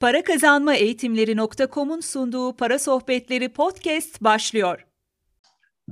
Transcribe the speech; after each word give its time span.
Para 0.00 0.24
Kazanma 0.24 0.74
Eğitimleri.com'un 0.74 2.00
sunduğu 2.00 2.56
Para 2.56 2.78
Sohbetleri 2.78 3.48
podcast 3.48 4.24
başlıyor. 4.24 4.86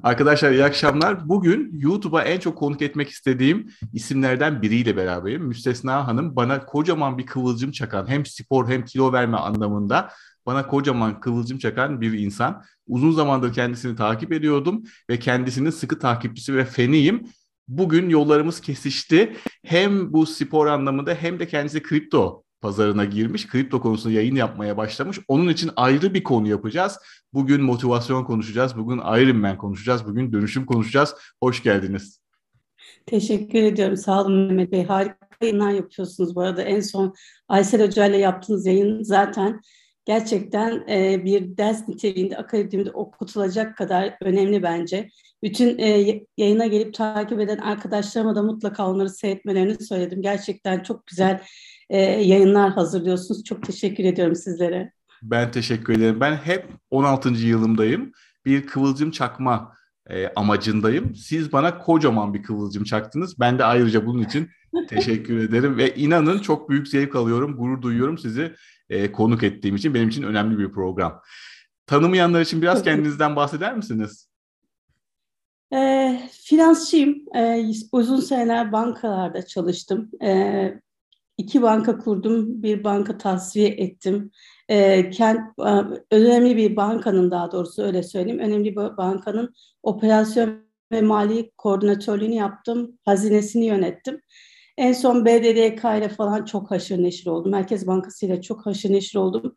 Arkadaşlar 0.03 0.53
iyi 0.53 0.65
akşamlar. 0.65 1.29
Bugün 1.29 1.71
YouTube'a 1.79 2.23
en 2.23 2.41
çok 2.41 2.59
konuk 2.59 2.83
etmek 2.83 3.09
istediğim 3.09 3.71
isimlerden 3.93 4.63
biriyle 4.63 4.97
beraberim. 4.97 5.45
Müstesna 5.45 6.07
Hanım 6.07 6.37
bana 6.37 6.67
kocaman 6.67 7.19
bir 7.19 7.27
kıvılcım 7.27 7.71
çakan 7.71 8.09
hem 8.09 8.27
spor 8.27 8.69
hem 8.69 8.85
kilo 8.85 9.13
verme 9.13 9.37
anlamında 9.37 10.11
bana 10.47 10.67
kocaman 10.67 11.21
kıvılcım 11.21 11.59
çakan 11.59 12.01
bir 12.01 12.13
insan. 12.13 12.63
Uzun 12.87 13.11
zamandır 13.11 13.53
kendisini 13.53 13.97
takip 13.97 14.33
ediyordum 14.33 14.83
ve 15.11 15.19
kendisinin 15.19 15.71
sıkı 15.71 15.99
takipçisi 15.99 16.57
ve 16.57 16.65
feniyim. 16.65 17.29
Bugün 17.69 18.09
yollarımız 18.09 18.61
kesişti. 18.61 19.37
Hem 19.65 20.13
bu 20.13 20.27
spor 20.27 20.67
anlamında 20.67 21.15
hem 21.15 21.39
de 21.39 21.49
kendisi 21.49 21.83
kripto 21.83 22.46
pazarına 22.67 23.05
girmiş. 23.05 23.47
Kripto 23.47 23.81
konusunda 23.81 24.15
yayın 24.15 24.35
yapmaya 24.35 24.77
başlamış. 24.77 25.19
Onun 25.29 25.49
için 25.49 25.71
ayrı 25.77 26.15
bir 26.15 26.25
konu 26.25 26.49
yapacağız. 26.49 26.99
Bugün 27.33 27.63
motivasyon 27.63 28.25
konuşacağız. 28.25 28.77
Bugün 28.77 28.99
Iron 28.99 29.37
Man 29.37 29.59
konuşacağız. 29.59 30.07
Bugün 30.07 30.33
dönüşüm 30.33 30.67
konuşacağız. 30.67 31.15
Hoş 31.43 31.63
geldiniz. 31.63 32.21
Teşekkür 33.07 33.63
ediyorum. 33.63 33.97
Sağ 33.97 34.23
olun 34.23 34.47
Mehmet 34.47 34.73
Bey. 34.73 34.85
Harika 34.85 35.17
yayınlar 35.43 35.71
yapıyorsunuz 35.71 36.37
bu 36.37 36.41
arada. 36.41 36.63
En 36.63 36.81
son 36.81 37.15
Aysel 37.49 37.87
Hoca 37.87 38.07
ile 38.07 38.17
yaptığınız 38.17 38.67
yayın 38.67 39.03
zaten 39.03 39.61
gerçekten 40.05 40.85
e, 40.89 41.25
bir 41.25 41.57
ders 41.57 41.89
niteliğinde 41.89 42.37
akademide 42.37 42.91
okutulacak 42.91 43.77
kadar 43.77 44.17
önemli 44.21 44.63
bence. 44.63 45.09
Bütün 45.43 45.79
e, 45.79 46.21
yayına 46.37 46.67
gelip 46.67 46.95
takip 46.95 47.41
eden 47.41 47.59
arkadaşlarıma 47.59 48.37
da 48.37 48.43
mutlaka 48.43 48.91
onları 48.91 49.11
seyretmelerini 49.11 49.85
söyledim. 49.85 50.23
Gerçekten 50.23 50.83
çok 50.83 51.07
güzel 51.07 51.43
e, 51.91 52.01
yayınlar 52.01 52.73
hazırlıyorsunuz. 52.73 53.45
Çok 53.45 53.63
teşekkür 53.63 54.05
ediyorum 54.05 54.35
sizlere. 54.35 54.93
Ben 55.23 55.51
teşekkür 55.51 55.93
ederim. 55.93 56.21
Ben 56.21 56.37
hep 56.37 56.67
16. 56.91 57.29
yılımdayım. 57.29 58.13
Bir 58.45 58.67
kıvılcım 58.67 59.11
çakma 59.11 59.77
e, 60.11 60.29
amacındayım. 60.29 61.15
Siz 61.15 61.53
bana 61.53 61.79
kocaman 61.79 62.35
bir 62.35 62.43
kıvılcım 62.43 62.85
çaktınız. 62.85 63.41
Ben 63.41 63.59
de 63.59 63.65
ayrıca 63.65 64.07
bunun 64.07 64.23
için 64.23 64.51
teşekkür 64.89 65.39
ederim 65.39 65.77
ve 65.77 65.95
inanın 65.95 66.39
çok 66.39 66.71
büyük 66.71 66.89
zevk 66.89 67.17
alıyorum, 67.17 67.57
gurur 67.57 67.83
duyuyorum 67.83 68.19
sizi 68.19 68.55
e, 68.91 69.13
konuk 69.13 69.43
ettiğim 69.43 69.77
için. 69.77 69.95
Benim 69.95 70.09
için 70.09 70.23
önemli 70.23 70.59
bir 70.59 70.73
program. 70.73 71.21
Tanımayanlar 71.87 72.41
için 72.41 72.63
biraz 72.63 72.83
kendinizden 72.83 73.37
bahseder 73.37 73.77
misiniz? 73.77 74.29
E, 75.73 76.21
finansçıyım. 76.33 77.37
E, 77.37 77.71
uzun 77.93 78.21
seneler 78.21 78.73
bankalarda 78.73 79.47
çalıştım. 79.47 80.11
E, 80.23 80.81
iki 81.39 81.63
banka 81.63 81.99
kurdum, 81.99 82.63
bir 82.63 82.85
banka 82.85 83.19
tasfiye 83.19 83.69
ettim. 83.69 84.31
E, 84.69 85.11
kent, 85.11 85.41
e, 85.59 85.71
önemli 86.11 86.57
bir 86.57 86.77
bankanın 86.77 87.31
daha 87.31 87.53
doğrusu 87.53 87.83
öyle 87.83 88.03
söyleyeyim, 88.03 88.39
önemli 88.41 88.71
bir 88.71 88.97
bankanın 88.97 89.55
operasyon 89.83 90.67
ve 90.93 91.01
mali 91.01 91.51
koordinatörlüğünü 91.51 92.35
yaptım, 92.35 92.99
hazinesini 93.05 93.65
yönettim. 93.65 94.21
En 94.79 94.93
son 94.93 95.25
BDDK 95.25 95.99
ile 95.99 96.09
falan 96.09 96.45
çok 96.45 96.71
haşır 96.71 97.03
neşir 97.03 97.27
oldum. 97.27 97.51
Merkez 97.51 97.87
Bankası 97.87 98.27
ile 98.27 98.43
çok 98.43 98.67
haşır 98.67 98.93
neşir 98.93 99.19
oldum. 99.19 99.55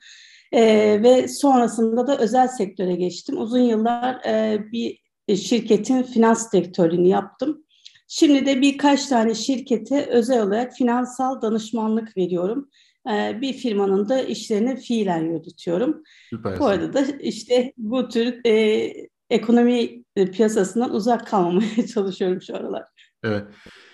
E, 0.52 0.64
ve 1.04 1.28
sonrasında 1.28 2.08
da 2.08 2.18
özel 2.18 2.48
sektöre 2.48 2.96
geçtim. 2.96 3.42
Uzun 3.42 3.60
yıllar 3.60 4.26
e, 4.26 4.60
bir 4.72 5.00
şirketin 5.36 6.04
finans 6.04 6.54
direktörlüğünü 6.54 7.08
yaptım. 7.08 7.66
Şimdi 8.12 8.46
de 8.46 8.62
birkaç 8.62 9.08
tane 9.08 9.36
şirkete 9.36 10.06
özel 10.06 10.44
olarak 10.44 10.74
finansal 10.74 11.42
danışmanlık 11.42 12.18
veriyorum. 12.18 12.70
Ee, 13.12 13.38
bir 13.42 13.54
firmanın 13.54 14.10
da 14.10 14.22
işlerini 14.22 14.78
fiilen 14.78 15.32
yürütüyorum. 15.34 16.04
Süpersin. 16.30 16.60
Bu 16.60 16.66
arada 16.66 16.94
da 16.94 17.02
işte 17.20 17.74
bu 17.78 18.10
tür 18.10 18.46
e, 18.46 18.92
ekonomi 19.30 20.04
piyasasından 20.34 20.94
uzak 20.94 21.28
kalmamaya 21.28 21.88
çalışıyorum 21.94 22.42
şu 22.42 22.56
aralar. 22.56 22.84
Evet. 23.24 23.48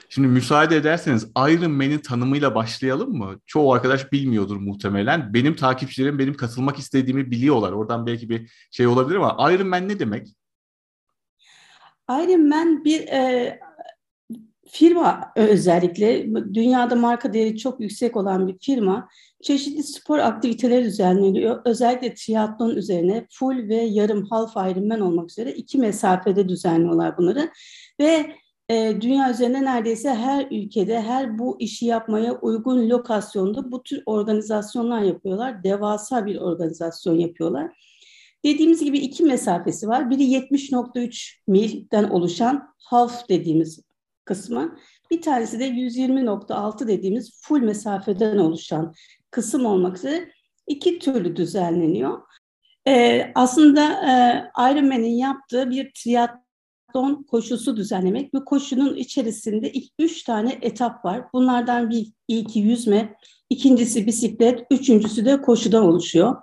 Şimdi 0.09 0.28
müsaade 0.28 0.76
ederseniz 0.76 1.32
Iron 1.38 1.72
Man'in 1.72 2.00
tanımıyla 2.00 2.56
başlayalım 2.56 3.18
mı? 3.18 3.40
Çoğu 3.46 3.74
arkadaş 3.74 4.12
bilmiyordur 4.12 4.58
muhtemelen. 4.58 5.34
Benim 5.34 5.56
takipçilerim 5.56 6.20
benim 6.20 6.34
katılmak 6.34 6.80
istediğimi 6.80 7.32
biliyorlar. 7.32 7.72
Oradan 7.72 8.06
belki 8.06 8.30
bir 8.30 8.68
şey 8.72 8.88
olabilir 8.88 9.16
ama 9.16 9.52
Iron 9.52 9.68
Man 9.68 9.90
ne 9.90 10.00
demek? 10.00 10.28
Iron 12.09 12.47
Man 12.50 12.86
bir 12.86 13.08
e, 13.08 13.59
firma 14.68 15.31
özellikle 15.36 16.28
dünyada 16.53 16.96
marka 16.96 17.34
değeri 17.34 17.58
çok 17.58 17.80
yüksek 17.80 18.18
olan 18.18 18.48
bir 18.48 18.58
firma 18.59 19.09
çeşitli 19.44 19.84
spor 19.84 20.18
aktiviteleri 20.18 20.84
düzenliyor. 20.84 21.62
Özellikle 21.66 22.14
triatlon 22.14 22.76
üzerine 22.76 23.28
full 23.30 23.70
ve 23.70 23.76
yarım 23.76 24.26
half 24.26 24.56
Ironman 24.56 25.00
olmak 25.00 25.31
üzere 25.31 25.52
iki 25.52 25.78
mesafede 25.78 26.50
düzenliyorlar 26.50 27.18
bunları. 27.18 27.52
Ve 28.00 28.26
e, 28.70 29.02
dünya 29.02 29.31
üzerinde 29.31 29.64
neredeyse 29.64 30.09
her 30.16 30.48
ülkede 30.52 31.02
her 31.02 31.40
bu 31.40 31.58
işi 31.59 31.86
yapmaya 31.86 32.40
uygun 32.40 32.90
lokasyonda 32.90 33.72
bu 33.72 33.84
tür 33.84 34.03
organizasyonlar 34.06 35.02
yapıyorlar. 35.02 35.64
Devasa 35.64 36.26
bir 36.26 36.38
organizasyon 36.38 37.16
yapıyorlar. 37.16 37.72
Dediğimiz 38.46 38.84
gibi 38.84 38.97
iki 38.97 39.24
mesafesi 39.24 39.88
var. 39.88 40.09
Biri 40.09 40.24
70.3 40.24 41.34
milden 41.47 42.03
oluşan 42.03 42.68
half 42.78 43.30
dediğimiz 43.30 43.82
kısmı. 44.25 44.78
Bir 45.12 45.22
tanesi 45.22 45.59
de 45.59 45.68
120.6 45.68 46.88
dediğimiz 46.88 47.41
full 47.41 47.59
mesafeden 47.59 48.38
oluşan 48.38 48.94
kısım 49.31 49.66
olmak 49.66 49.97
üzere 49.97 50.31
iki 50.68 51.00
türlü 51.00 51.36
düzenleniyor. 51.36 52.22
Ee, 52.88 53.31
aslında 53.35 53.81
e, 53.91 54.14
Ironman'in 54.72 55.16
yaptığı 55.16 55.69
bir 55.69 55.91
triatlon 55.94 57.24
koşusu 57.24 57.78
düzenlemek. 57.78 58.34
Bu 58.34 58.46
koşunun 58.46 58.96
içerisinde 58.96 59.72
ilk 59.72 59.91
üç 60.00 60.24
tane 60.24 60.59
etap 60.62 61.06
var. 61.06 61.24
Bunlardan 61.34 61.90
bir 61.90 62.08
ilki 62.28 62.59
yüzme, 62.59 63.16
ikincisi 63.50 64.06
bisiklet, 64.06 64.66
üçüncüsü 64.72 65.25
de 65.25 65.41
koşudan 65.41 65.84
oluşuyor. 65.84 66.35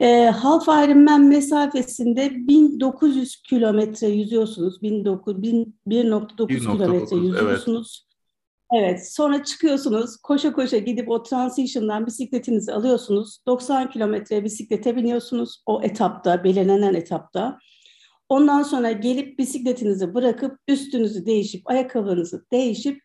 E, 0.00 0.24
Half 0.24 0.68
Ironman 0.68 1.24
mesafesinde 1.24 2.30
1900 2.34 3.42
kilometre 3.42 4.08
yüzüyorsunuz. 4.08 4.82
1.9 4.82 6.48
kilometre 6.48 7.16
yüzüyorsunuz. 7.16 8.06
Evet. 8.72 8.84
evet. 8.84 9.12
Sonra 9.12 9.44
çıkıyorsunuz. 9.44 10.16
Koşa 10.16 10.52
koşa 10.52 10.78
gidip 10.78 11.10
o 11.10 11.22
transition'dan 11.22 12.06
bisikletinizi 12.06 12.72
alıyorsunuz. 12.72 13.38
90 13.46 13.90
kilometre 13.90 14.44
bisiklete 14.44 14.96
biniyorsunuz. 14.96 15.62
O 15.66 15.82
etapta, 15.82 16.44
belirlenen 16.44 16.94
etapta. 16.94 17.58
Ondan 18.28 18.62
sonra 18.62 18.92
gelip 18.92 19.38
bisikletinizi 19.38 20.14
bırakıp 20.14 20.58
üstünüzü 20.68 21.26
değişip, 21.26 21.70
ayakkabınızı 21.70 22.44
değişip 22.52 23.00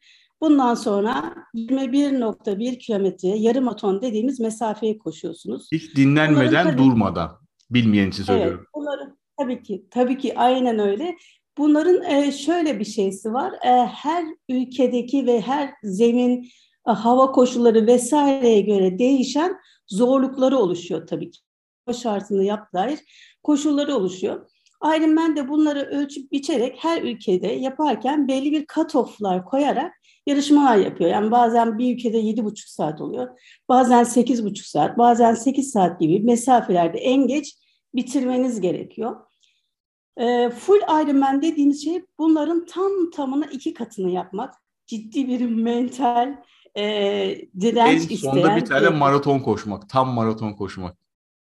Bundan 0.46 0.76
sonra 0.76 1.36
21.1 1.56 2.78
kilometreye 2.78 3.38
yarım 3.38 3.68
aton 3.68 4.02
dediğimiz 4.02 4.40
mesafeyi 4.40 4.98
koşuyorsunuz. 4.98 5.68
Hiç 5.72 5.96
dinlenmeden, 5.96 6.64
tabii, 6.64 6.78
durmadan. 6.78 7.40
Bilmeyen 7.70 8.10
için 8.10 8.24
söylüyorum. 8.24 8.60
Evet, 8.60 8.68
bunları 8.76 9.16
tabii 9.40 9.64
ki, 9.64 9.86
tabii 9.92 10.18
ki 10.18 10.38
aynen 10.40 10.80
öyle. 10.80 11.16
Bunların 11.58 12.04
e, 12.04 12.32
şöyle 12.32 12.80
bir 12.80 12.86
şeysi 12.86 13.34
var. 13.34 13.54
E, 13.66 13.86
her 13.86 14.26
ülkedeki 14.50 15.26
ve 15.26 15.42
her 15.42 15.74
zemin, 15.84 16.44
e, 16.88 16.92
hava 16.92 17.32
koşulları 17.32 17.88
vesaireye 17.88 18.62
göre 18.62 19.00
değişen 19.00 19.58
zorlukları 19.88 20.58
oluşuyor 20.58 21.08
tabii 21.08 21.32
ki. 21.32 21.40
Şartını 22.02 22.44
yap 22.44 22.74
dair 22.74 23.00
koşulları 23.44 23.96
oluşuyor. 23.96 24.50
Ironman 24.84 25.36
de 25.36 25.50
bunları 25.50 25.80
ölçüp 25.80 26.32
biçerek 26.32 26.78
her 26.80 27.02
ülkede 27.02 27.48
yaparken 27.48 28.28
belli 28.28 28.52
bir 28.52 28.66
cut-off'lar 28.66 29.46
koyarak 29.46 29.94
yarışmalar 30.28 30.78
yapıyor. 30.78 31.10
Yani 31.10 31.32
bazen 31.32 31.78
bir 31.78 31.96
ülkede 31.96 32.18
yedi 32.18 32.44
buçuk 32.44 32.70
saat 32.70 33.02
oluyor. 33.02 33.40
Bazen 33.70 34.04
sekiz 34.04 34.46
buçuk 34.46 34.66
saat, 34.66 34.98
bazen 34.98 35.34
sekiz 35.34 35.72
saat 35.72 36.00
gibi 36.00 36.20
mesafelerde 36.20 36.98
en 36.98 37.28
geç 37.28 37.56
bitirmeniz 37.96 38.62
gerekiyor. 38.62 39.16
E, 40.18 40.50
full 40.50 40.80
Ironman 41.04 41.42
dediğimiz 41.42 41.84
şey 41.84 42.06
bunların 42.20 42.66
tam 42.66 43.10
tamına 43.10 43.46
iki 43.46 43.74
katını 43.74 44.12
yapmak. 44.12 44.54
Ciddi 44.88 45.28
bir 45.28 45.46
mental 45.46 46.36
e, 46.78 46.84
direnç 47.60 48.12
isteyen. 48.12 48.32
En 48.32 48.42
sonunda 48.42 48.56
bir 48.56 48.66
tane 48.66 48.90
maraton 48.90 49.40
koşmak, 49.40 49.90
tam 49.90 50.10
maraton 50.10 50.54
koşmak. 50.54 50.98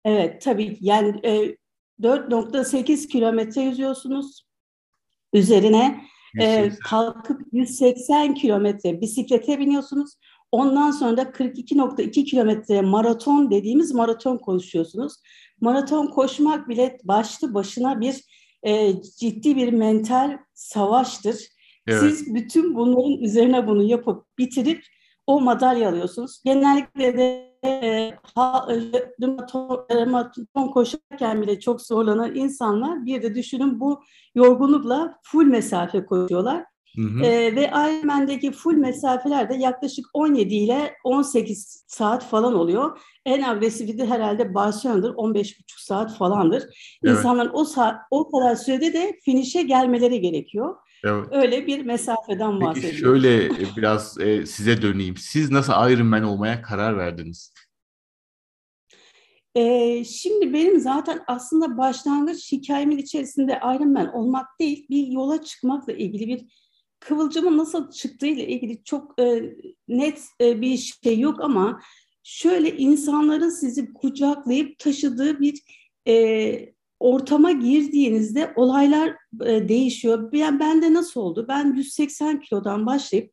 Evet 0.05 0.41
tabii 0.41 0.77
yani 0.81 1.21
e, 1.25 1.57
4.8 2.01 3.07
kilometre 3.07 3.61
yüzüyorsunuz. 3.61 4.47
Üzerine 5.33 6.01
e, 6.41 6.69
kalkıp 6.89 7.41
180 7.51 8.33
kilometre 8.33 9.01
bisiklete 9.01 9.59
biniyorsunuz. 9.59 10.13
Ondan 10.51 10.91
sonra 10.91 11.17
da 11.17 11.23
42.2 11.23 12.23
kilometre 12.23 12.81
maraton 12.81 13.51
dediğimiz 13.51 13.93
maraton 13.93 14.37
koşuyorsunuz. 14.37 15.13
Maraton 15.61 16.07
koşmak 16.07 16.69
bile 16.69 16.97
başlı 17.03 17.53
başına 17.53 18.01
bir 18.01 18.23
e, 18.63 19.01
ciddi 19.19 19.55
bir 19.55 19.73
mental 19.73 20.37
savaştır. 20.53 21.37
Evet. 21.87 21.99
Siz 21.99 22.35
bütün 22.35 22.75
bunların 22.75 23.23
üzerine 23.23 23.67
bunu 23.67 23.83
yapıp 23.83 24.37
bitirip 24.37 24.83
o 25.27 25.41
madalya 25.41 25.89
alıyorsunuz. 25.89 26.41
Genellikle 26.45 27.17
de 27.17 27.46
maraton 30.05 30.67
koşarken 30.67 31.41
bile 31.41 31.59
çok 31.59 31.81
zorlanan 31.81 32.35
insanlar 32.35 33.05
bir 33.05 33.21
de 33.21 33.35
düşünün 33.35 33.79
bu 33.79 34.03
yorgunlukla 34.35 35.19
full 35.23 35.45
mesafe 35.45 36.05
koşuyorlar. 36.05 36.65
Hı 36.95 37.01
hı. 37.01 37.23
E, 37.23 37.55
ve 37.55 37.67
Ironman'deki 37.67 38.51
full 38.51 38.73
mesafeler 38.73 39.49
de 39.49 39.55
yaklaşık 39.55 40.05
17 40.13 40.55
ile 40.55 40.93
18 41.03 41.85
saat 41.87 42.25
falan 42.25 42.53
oluyor. 42.53 42.99
En 43.25 43.41
agresifi 43.41 43.97
de 43.97 44.05
herhalde 44.05 44.53
Barcelona'dır. 44.53 45.13
15,5 45.13 45.55
saat 45.77 46.17
falandır. 46.17 46.63
Evet. 47.03 47.17
İnsanların 47.17 47.51
o 47.53 47.63
saat, 47.63 47.95
o 48.11 48.31
kadar 48.31 48.55
sürede 48.55 48.93
de 48.93 49.19
finişe 49.25 49.61
gelmeleri 49.61 50.21
gerekiyor. 50.21 50.75
Evet. 51.03 51.27
Öyle 51.31 51.67
bir 51.67 51.85
mesafeden 51.85 52.61
bahsediyoruz. 52.61 52.89
Peki 52.89 52.97
şöyle 52.97 53.45
e, 53.45 53.75
biraz 53.77 54.19
e, 54.19 54.45
size 54.45 54.81
döneyim. 54.81 55.17
Siz 55.17 55.51
nasıl 55.51 55.73
Ironman 55.73 56.23
olmaya 56.23 56.61
karar 56.61 56.97
verdiniz? 56.97 57.53
Ee, 59.55 60.03
şimdi 60.03 60.53
benim 60.53 60.79
zaten 60.79 61.23
aslında 61.27 61.77
başlangıç 61.77 62.51
hikayemin 62.51 62.97
içerisinde 62.97 63.59
Ironman 63.75 64.13
olmak 64.13 64.47
değil, 64.59 64.87
bir 64.89 65.07
yola 65.07 65.43
çıkmakla 65.43 65.93
ilgili 65.93 66.27
bir 66.27 66.45
kıvılcımın 66.99 67.57
nasıl 67.57 67.91
çıktığı 67.91 68.27
ile 68.27 68.47
ilgili 68.47 68.83
çok 68.83 69.21
e, 69.21 69.55
net 69.87 70.21
e, 70.41 70.61
bir 70.61 70.77
şey 70.77 71.19
yok 71.19 71.41
ama 71.41 71.81
şöyle 72.23 72.77
insanların 72.77 73.49
sizi 73.49 73.93
kucaklayıp 73.93 74.79
taşıdığı 74.79 75.39
bir 75.39 75.61
e, 76.07 76.76
ortama 76.99 77.51
girdiğinizde 77.51 78.53
olaylar 78.55 79.15
e, 79.45 79.69
değişiyor. 79.69 80.31
Ben 80.31 80.59
bende 80.59 80.93
nasıl 80.93 81.21
oldu? 81.21 81.45
Ben 81.49 81.73
180 81.75 82.39
kilodan 82.39 82.85
başlayıp 82.85 83.31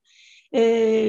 e, 0.52 0.60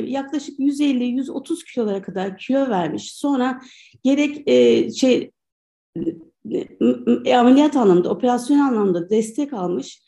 yaklaşık 0.07 0.59
150-130 0.59 1.73
kilolara 1.73 2.01
kadar 2.01 2.37
kilo 2.37 2.69
vermiş. 2.69 3.13
Sonra 3.13 3.61
gerek 4.03 4.47
e, 4.47 4.91
şey 4.91 5.31
e, 7.25 7.35
ameliyat 7.35 7.75
anlamında, 7.75 8.09
operasyon 8.09 8.59
anlamında 8.59 9.09
destek 9.09 9.53
almış 9.53 10.01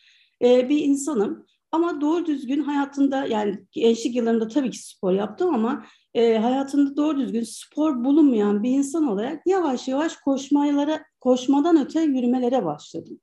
e, 0.43 0.69
bir 0.69 0.83
insanım. 0.83 1.47
Ama 1.71 2.01
doğru 2.01 2.25
düzgün 2.25 2.63
hayatında 2.63 3.25
yani 3.25 3.59
gençlik 3.71 4.15
yıllarında 4.15 4.47
tabii 4.47 4.71
ki 4.71 4.87
spor 4.87 5.11
yaptım 5.11 5.55
ama 5.55 5.85
e, 6.17 6.37
hayatında 6.37 6.97
doğru 6.97 7.19
düzgün 7.19 7.43
spor 7.43 8.03
bulunmayan 8.03 8.63
bir 8.63 8.69
insan 8.69 9.07
olarak 9.07 9.41
yavaş 9.45 9.87
yavaş 9.87 10.15
koşmalara, 10.15 10.99
koşmadan 11.19 11.85
öte 11.85 12.01
yürümelere 12.01 12.65
başladım. 12.65 13.19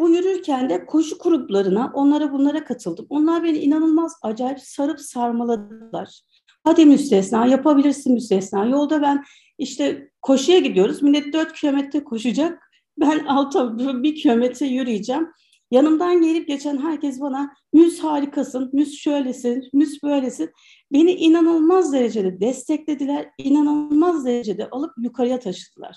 Bu 0.00 0.10
yürürken 0.10 0.70
de 0.70 0.86
koşu 0.86 1.18
gruplarına, 1.18 1.92
onlara 1.94 2.32
bunlara 2.32 2.64
katıldım. 2.64 3.06
Onlar 3.08 3.44
beni 3.44 3.58
inanılmaz 3.58 4.12
acayip 4.22 4.60
sarıp 4.60 5.00
sarmaladılar. 5.00 6.20
Hadi 6.64 6.86
müstesna, 6.86 7.46
yapabilirsin 7.46 8.12
müstesna. 8.12 8.64
Yolda 8.64 9.02
ben 9.02 9.24
işte 9.58 10.10
koşuya 10.22 10.58
gidiyoruz. 10.58 11.02
Millet 11.02 11.32
4 11.32 11.52
kilometre 11.52 12.04
koşacak. 12.04 12.70
Ben 13.00 13.24
alta 13.24 13.78
bir 13.78 14.14
kilometre 14.14 14.66
yürüyeceğim. 14.66 15.28
Yanımdan 15.70 16.22
gelip 16.22 16.48
geçen 16.48 16.78
herkes 16.78 17.20
bana 17.20 17.52
müz 17.72 18.00
harikasın, 18.00 18.70
müz 18.72 18.98
şöylesin, 18.98 19.68
müz 19.72 20.02
böylesin. 20.02 20.50
Beni 20.92 21.12
inanılmaz 21.12 21.92
derecede 21.92 22.40
desteklediler, 22.40 23.30
inanılmaz 23.38 24.26
derecede 24.26 24.70
alıp 24.70 24.92
yukarıya 25.02 25.38
taşıdılar. 25.38 25.96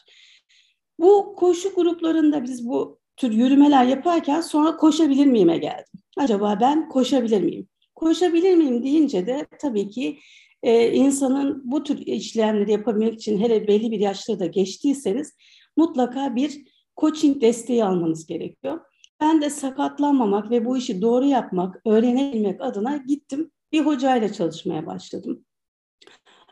Bu 1.00 1.36
koşu 1.36 1.76
gruplarında 1.76 2.44
biz 2.44 2.68
bu 2.68 3.00
tür 3.18 3.32
yürümeler 3.32 3.86
yaparken 3.86 4.42
sonra 4.42 4.78
koşabilir 4.78 5.26
miyim'e 5.26 5.58
geldim. 5.58 6.02
Acaba 6.18 6.58
ben 6.62 6.90
koşabilir 6.90 7.42
miyim? 7.42 7.68
Koşabilir 7.96 8.56
miyim 8.56 8.84
deyince 8.84 9.26
de 9.26 9.48
tabii 9.60 9.90
ki 9.90 10.20
e, 10.64 10.92
insanın 10.92 11.62
bu 11.66 11.84
tür 11.84 11.98
işlemleri 12.06 12.72
yapabilmek 12.72 13.14
için 13.14 13.40
hele 13.40 13.68
belli 13.68 13.92
bir 13.92 14.00
yaşta 14.00 14.40
da 14.40 14.46
geçtiyseniz 14.46 15.34
mutlaka 15.78 16.36
bir 16.36 16.62
coaching 16.98 17.42
desteği 17.42 17.86
almanız 17.86 18.26
gerekiyor. 18.26 18.80
Ben 19.22 19.42
de 19.42 19.50
sakatlanmamak 19.50 20.52
ve 20.52 20.66
bu 20.66 20.78
işi 20.78 21.02
doğru 21.02 21.26
yapmak, 21.26 21.82
öğrenebilmek 21.86 22.62
adına 22.62 22.98
gittim 22.98 23.52
bir 23.72 23.86
hocayla 23.86 24.34
çalışmaya 24.34 24.86
başladım. 24.86 25.46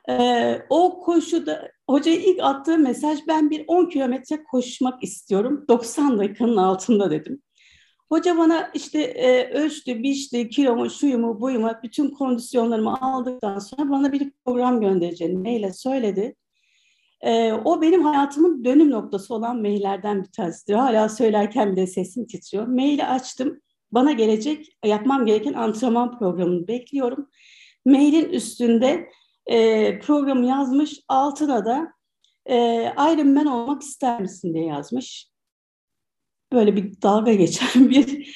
Ee, 0.09 0.61
o 0.69 1.01
koşuda 1.01 1.71
hocaya 1.89 2.17
ilk 2.17 2.43
attığı 2.43 2.77
mesaj 2.77 3.19
ben 3.27 3.49
bir 3.49 3.63
10 3.67 3.85
kilometre 3.85 4.43
koşmak 4.43 5.03
istiyorum 5.03 5.65
90 5.69 6.19
dakikanın 6.19 6.57
altında 6.57 7.11
dedim. 7.11 7.41
Hoca 8.09 8.37
bana 8.37 8.71
işte 8.73 9.01
e, 9.01 9.53
ölçtü, 9.53 10.03
biçti, 10.03 10.49
kilomu, 10.49 10.89
şuyumu, 10.89 11.41
buyumu, 11.41 11.71
bütün 11.83 12.11
kondisyonlarımı 12.11 13.01
aldıktan 13.01 13.59
sonra 13.59 13.89
bana 13.89 14.11
bir 14.11 14.31
program 14.45 14.81
göndereceğini 14.81 15.37
maile 15.37 15.73
söyledi. 15.73 16.35
E, 17.21 17.53
o 17.53 17.81
benim 17.81 18.05
hayatımın 18.05 18.65
dönüm 18.65 18.91
noktası 18.91 19.33
olan 19.33 19.61
maillerden 19.61 20.23
bir 20.23 20.31
tanesidir. 20.31 20.73
Hala 20.73 21.09
söylerken 21.09 21.71
bile 21.71 21.87
sesim 21.87 22.27
titriyor. 22.27 22.67
Maili 22.67 23.05
açtım. 23.05 23.61
Bana 23.91 24.11
gelecek, 24.11 24.77
yapmam 24.85 25.25
gereken 25.25 25.53
antrenman 25.53 26.19
programını 26.19 26.67
bekliyorum. 26.67 27.29
Mailin 27.85 28.29
üstünde 28.29 29.09
e, 29.45 29.99
programı 29.99 30.45
yazmış. 30.45 30.99
Altına 31.07 31.65
da 31.65 31.93
e, 32.45 32.55
Iron 32.97 33.27
Man 33.27 33.45
olmak 33.45 33.81
ister 33.81 34.21
misin 34.21 34.53
diye 34.53 34.65
yazmış. 34.65 35.29
Böyle 36.53 36.75
bir 36.75 37.01
dalga 37.01 37.33
geçen 37.33 37.89
bir 37.89 38.35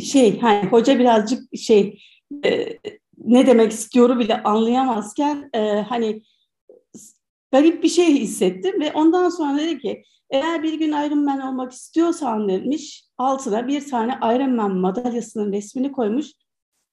şey. 0.00 0.40
Hani 0.40 0.68
hoca 0.68 0.98
birazcık 0.98 1.58
şey 1.58 1.98
e, 2.44 2.78
ne 3.18 3.46
demek 3.46 3.72
istiyoru 3.72 4.18
bile 4.18 4.42
anlayamazken 4.42 5.50
e, 5.54 5.58
hani 5.80 6.22
garip 7.54 7.82
bir 7.82 7.88
şey 7.88 8.14
hissettim 8.20 8.80
ve 8.80 8.92
ondan 8.92 9.28
sonra 9.28 9.58
dedi 9.58 9.78
ki 9.78 10.04
eğer 10.30 10.62
bir 10.62 10.78
gün 10.78 10.92
Iron 10.92 11.24
Man 11.24 11.40
olmak 11.40 11.72
istiyorsan 11.72 12.48
demiş 12.48 13.04
altına 13.18 13.68
bir 13.68 13.88
tane 13.88 14.18
Iron 14.22 14.50
Man 14.50 14.76
madalyasının 14.76 15.52
resmini 15.52 15.92
koymuş 15.92 16.26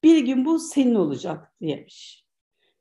bir 0.04 0.18
gün 0.18 0.46
bu 0.46 0.60
senin 0.60 0.96
olacak 0.96 1.54
demiş. 1.62 2.25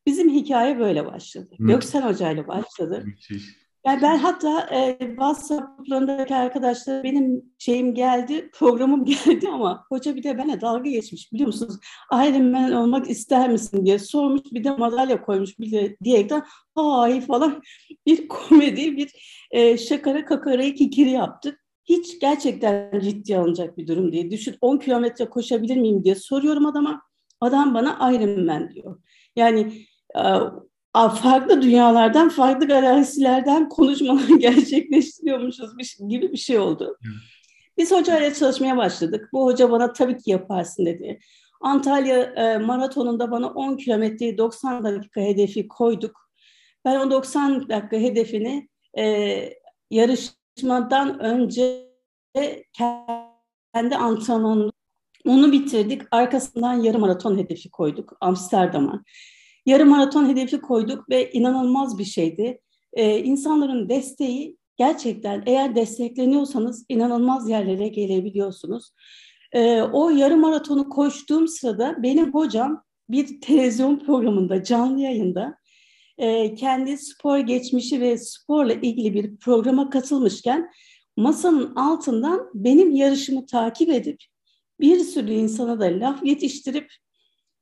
Bizim 0.06 0.30
hikaye 0.30 0.78
böyle 0.78 1.06
başladı. 1.06 1.48
Müthiş. 1.50 1.74
Göksel 1.74 2.04
Hoca 2.04 2.30
ile 2.30 2.48
başladı. 2.48 3.02
Müthiş. 3.06 3.44
Yani 3.86 4.02
ben 4.02 4.18
hatta 4.18 4.68
e, 4.72 4.98
WhatsApp'larındaki 4.98 6.34
arkadaşlar 6.34 7.04
benim 7.04 7.44
şeyim 7.58 7.94
geldi, 7.94 8.50
programım 8.54 9.04
geldi 9.26 9.48
ama 9.48 9.84
hoca 9.88 10.16
bir 10.16 10.22
de 10.22 10.38
bana 10.38 10.60
dalga 10.60 10.90
geçmiş 10.90 11.32
biliyor 11.32 11.46
musunuz? 11.46 11.76
Iron 12.12 12.44
Man 12.44 12.72
olmak 12.72 13.10
ister 13.10 13.50
misin 13.50 13.86
diye 13.86 13.98
sormuş 13.98 14.42
bir 14.52 14.64
de 14.64 14.70
madalya 14.70 15.22
koymuş 15.22 15.58
bir 15.58 15.72
de 15.72 15.96
diyerekten 16.04 16.42
hay 16.74 17.20
falan 17.20 17.62
bir 18.06 18.28
komedi 18.28 18.96
bir 18.96 19.10
e, 19.50 19.78
şakara 19.78 20.24
kakara 20.24 20.74
kikiri 20.74 21.10
yaptık. 21.10 21.60
Hiç 21.84 22.20
gerçekten 22.20 23.00
ciddi 23.00 23.38
alınacak 23.38 23.78
bir 23.78 23.86
durum 23.86 24.12
değil. 24.12 24.30
Düşün 24.30 24.56
10 24.60 24.78
kilometre 24.78 25.30
koşabilir 25.30 25.76
miyim 25.76 26.04
diye 26.04 26.14
soruyorum 26.14 26.66
adama. 26.66 27.02
Adam 27.40 27.74
bana 27.74 28.12
Iron 28.12 28.44
Man 28.46 28.70
diyor. 28.70 29.00
Yani 29.36 29.72
e, 30.16 30.22
farklı 30.94 31.62
dünyalardan, 31.62 32.28
farklı 32.28 32.66
galaksilerden 32.66 33.68
konuşmalar 33.68 34.28
gerçekleştiriyormuşuz 34.38 35.70
gibi 36.08 36.32
bir 36.32 36.38
şey 36.38 36.58
oldu. 36.58 36.98
Biz 37.78 37.92
hocayla 37.92 38.34
çalışmaya 38.34 38.76
başladık. 38.76 39.28
Bu 39.32 39.44
hoca 39.44 39.70
bana 39.70 39.92
tabii 39.92 40.18
ki 40.18 40.30
yaparsın 40.30 40.86
dedi. 40.86 41.18
Antalya 41.60 42.18
e, 42.18 42.58
maratonunda 42.58 43.30
bana 43.30 43.48
10 43.48 43.76
kilometreyi 43.76 44.38
90 44.38 44.84
dakika 44.84 45.20
hedefi 45.20 45.68
koyduk. 45.68 46.30
Ben 46.84 47.00
o 47.00 47.10
90 47.10 47.68
dakika 47.68 47.96
hedefini 47.96 48.68
e, 48.98 49.36
yarışmadan 49.90 51.20
önce 51.20 51.90
kendi 53.72 53.96
antrenmanımda 53.96 54.72
onu 55.26 55.52
bitirdik. 55.52 56.02
Arkasından 56.10 56.74
yarım 56.74 57.00
maraton 57.00 57.38
hedefi 57.38 57.70
koyduk 57.70 58.12
Amsterdam'a. 58.20 59.04
Yarım 59.66 59.88
maraton 59.88 60.28
hedefi 60.28 60.60
koyduk 60.60 61.10
ve 61.10 61.32
inanılmaz 61.32 61.98
bir 61.98 62.04
şeydi. 62.04 62.60
Ee, 62.92 63.18
insanların 63.18 63.88
desteği 63.88 64.56
gerçekten 64.76 65.42
eğer 65.46 65.74
destekleniyorsanız 65.74 66.84
inanılmaz 66.88 67.48
yerlere 67.48 67.88
gelebiliyorsunuz. 67.88 68.90
Ee, 69.52 69.82
o 69.82 70.10
yarım 70.10 70.40
maratonu 70.40 70.88
koştuğum 70.88 71.48
sırada 71.48 72.02
benim 72.02 72.34
hocam 72.34 72.84
bir 73.08 73.40
televizyon 73.40 73.98
programında 73.98 74.64
canlı 74.64 75.00
yayında 75.00 75.56
e, 76.18 76.54
kendi 76.54 76.98
spor 76.98 77.38
geçmişi 77.38 78.00
ve 78.00 78.18
sporla 78.18 78.72
ilgili 78.72 79.14
bir 79.14 79.36
programa 79.36 79.90
katılmışken 79.90 80.70
masanın 81.16 81.74
altından 81.74 82.50
benim 82.54 82.90
yarışımı 82.90 83.46
takip 83.46 83.88
edip 83.88 84.18
bir 84.80 84.98
sürü 84.98 85.32
insana 85.32 85.80
da 85.80 85.84
laf 85.84 86.24
yetiştirip 86.24 86.92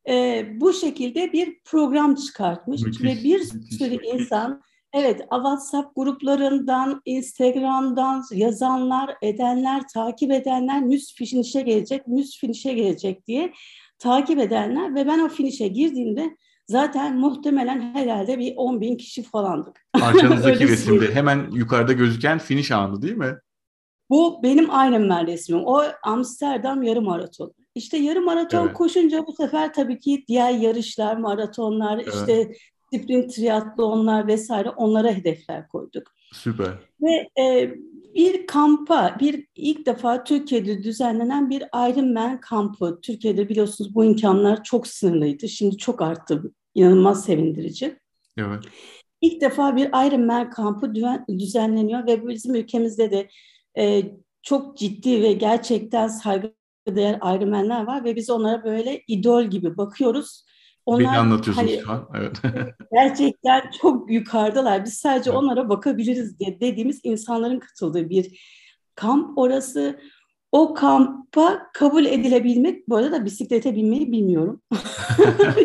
e, 0.09 0.47
bu 0.61 0.73
şekilde 0.73 1.33
bir 1.33 1.61
program 1.65 2.15
çıkartmış 2.15 2.83
müthiş, 2.83 3.03
ve 3.03 3.25
bir 3.25 3.41
müthiş. 3.41 3.79
sürü 3.79 3.99
insan 4.07 4.63
evet 4.93 5.21
WhatsApp 5.21 5.97
gruplarından, 5.97 7.03
Instagram'dan 7.05 8.25
yazanlar, 8.33 9.15
edenler, 9.23 9.83
takip 9.95 10.33
edenler 10.33 10.83
müs 10.83 11.15
finişe 11.15 11.61
gelecek, 11.61 12.07
müs 12.07 12.41
finişe 12.41 12.73
gelecek 12.73 13.27
diye 13.27 13.53
takip 13.99 14.39
edenler 14.39 14.95
ve 14.95 15.07
ben 15.07 15.19
o 15.19 15.29
finişe 15.29 15.69
girdiğimde 15.69 16.37
zaten 16.67 17.17
muhtemelen 17.17 17.95
herhalde 17.95 18.39
bir 18.39 18.53
10 18.57 18.81
bin 18.81 18.97
kişi 18.97 19.23
falandık. 19.23 19.87
Arkanızdaki 20.03 20.69
resimde 20.69 21.15
hemen 21.15 21.51
yukarıda 21.53 21.93
gözüken 21.93 22.39
finish 22.39 22.73
anı 22.73 23.03
değil 23.03 23.17
mi? 23.17 23.35
Bu 24.11 24.43
benim 24.43 24.65
Ironman 24.65 25.27
resmim. 25.27 25.63
O 25.65 25.83
Amsterdam 26.03 26.83
yarım 26.83 27.05
maraton. 27.05 27.55
İşte 27.79 27.97
yarım 27.97 28.25
maraton 28.25 28.65
evet. 28.67 28.77
koşunca 28.77 29.27
bu 29.27 29.33
sefer 29.33 29.75
tabii 29.75 29.99
ki 29.99 30.25
diğer 30.29 30.51
yarışlar, 30.51 31.17
maratonlar, 31.17 31.99
evet. 31.99 32.15
işte 32.15 32.53
sprint 32.95 33.35
triatlonlar 33.35 34.27
vesaire 34.27 34.71
onlara 34.71 35.13
hedefler 35.13 35.69
koyduk. 35.69 36.03
Süper. 36.33 36.73
Ve 37.03 37.43
e, 37.43 37.75
bir 38.15 38.47
kampa, 38.47 39.17
bir 39.21 39.47
ilk 39.57 39.87
defa 39.87 40.25
Türkiye'de 40.25 40.83
düzenlenen 40.83 41.51
bir 41.51 41.63
Ironman 41.63 42.41
kampı. 42.41 42.99
Türkiye'de 43.03 43.49
biliyorsunuz 43.49 43.95
bu 43.95 44.05
imkanlar 44.05 44.65
çok 44.65 44.87
sınırlıydı. 44.87 45.49
Şimdi 45.49 45.77
çok 45.77 46.03
arttı. 46.03 46.53
İnanılmaz 46.75 47.25
sevindirici. 47.25 47.99
Evet. 48.37 48.65
İlk 49.21 49.41
defa 49.41 49.77
bir 49.77 49.87
Ironman 49.87 50.51
kampı 50.51 50.93
düzenleniyor 51.39 52.07
ve 52.07 52.29
bizim 52.29 52.55
ülkemizde 52.55 53.11
de 53.11 53.29
e, 53.79 54.03
çok 54.43 54.77
ciddi 54.77 55.23
ve 55.23 55.33
gerçekten 55.33 56.09
saygıdeğer 56.89 57.15
Ironman'ler 57.17 57.87
var 57.87 58.05
ve 58.05 58.17
biz 58.17 58.31
onlara 58.31 58.65
böyle 58.65 59.03
idol 59.09 59.45
gibi 59.45 59.77
bakıyoruz. 59.77 60.45
Onlar, 60.87 61.13
Beni 61.13 61.19
anlatıyorsunuz 61.19 61.71
hani, 61.73 61.81
şu 61.81 61.93
an. 61.93 62.09
Evet. 62.15 62.43
gerçekten 62.93 63.71
çok 63.81 64.11
yukarıdalar. 64.11 64.85
Biz 64.85 64.95
sadece 64.95 65.31
evet. 65.31 65.39
onlara 65.39 65.69
bakabiliriz 65.69 66.39
diye 66.39 66.61
dediğimiz 66.61 67.01
insanların 67.03 67.59
katıldığı 67.59 68.09
bir 68.09 68.41
kamp 68.95 69.39
orası. 69.39 70.01
O 70.53 70.75
kampa 70.75 71.71
kabul 71.75 72.05
edilebilmek, 72.05 72.89
bu 72.89 72.97
arada 72.97 73.13
da 73.13 73.25
bisiklete 73.25 73.77
binmeyi 73.77 74.13
bilmiyorum. 74.13 74.63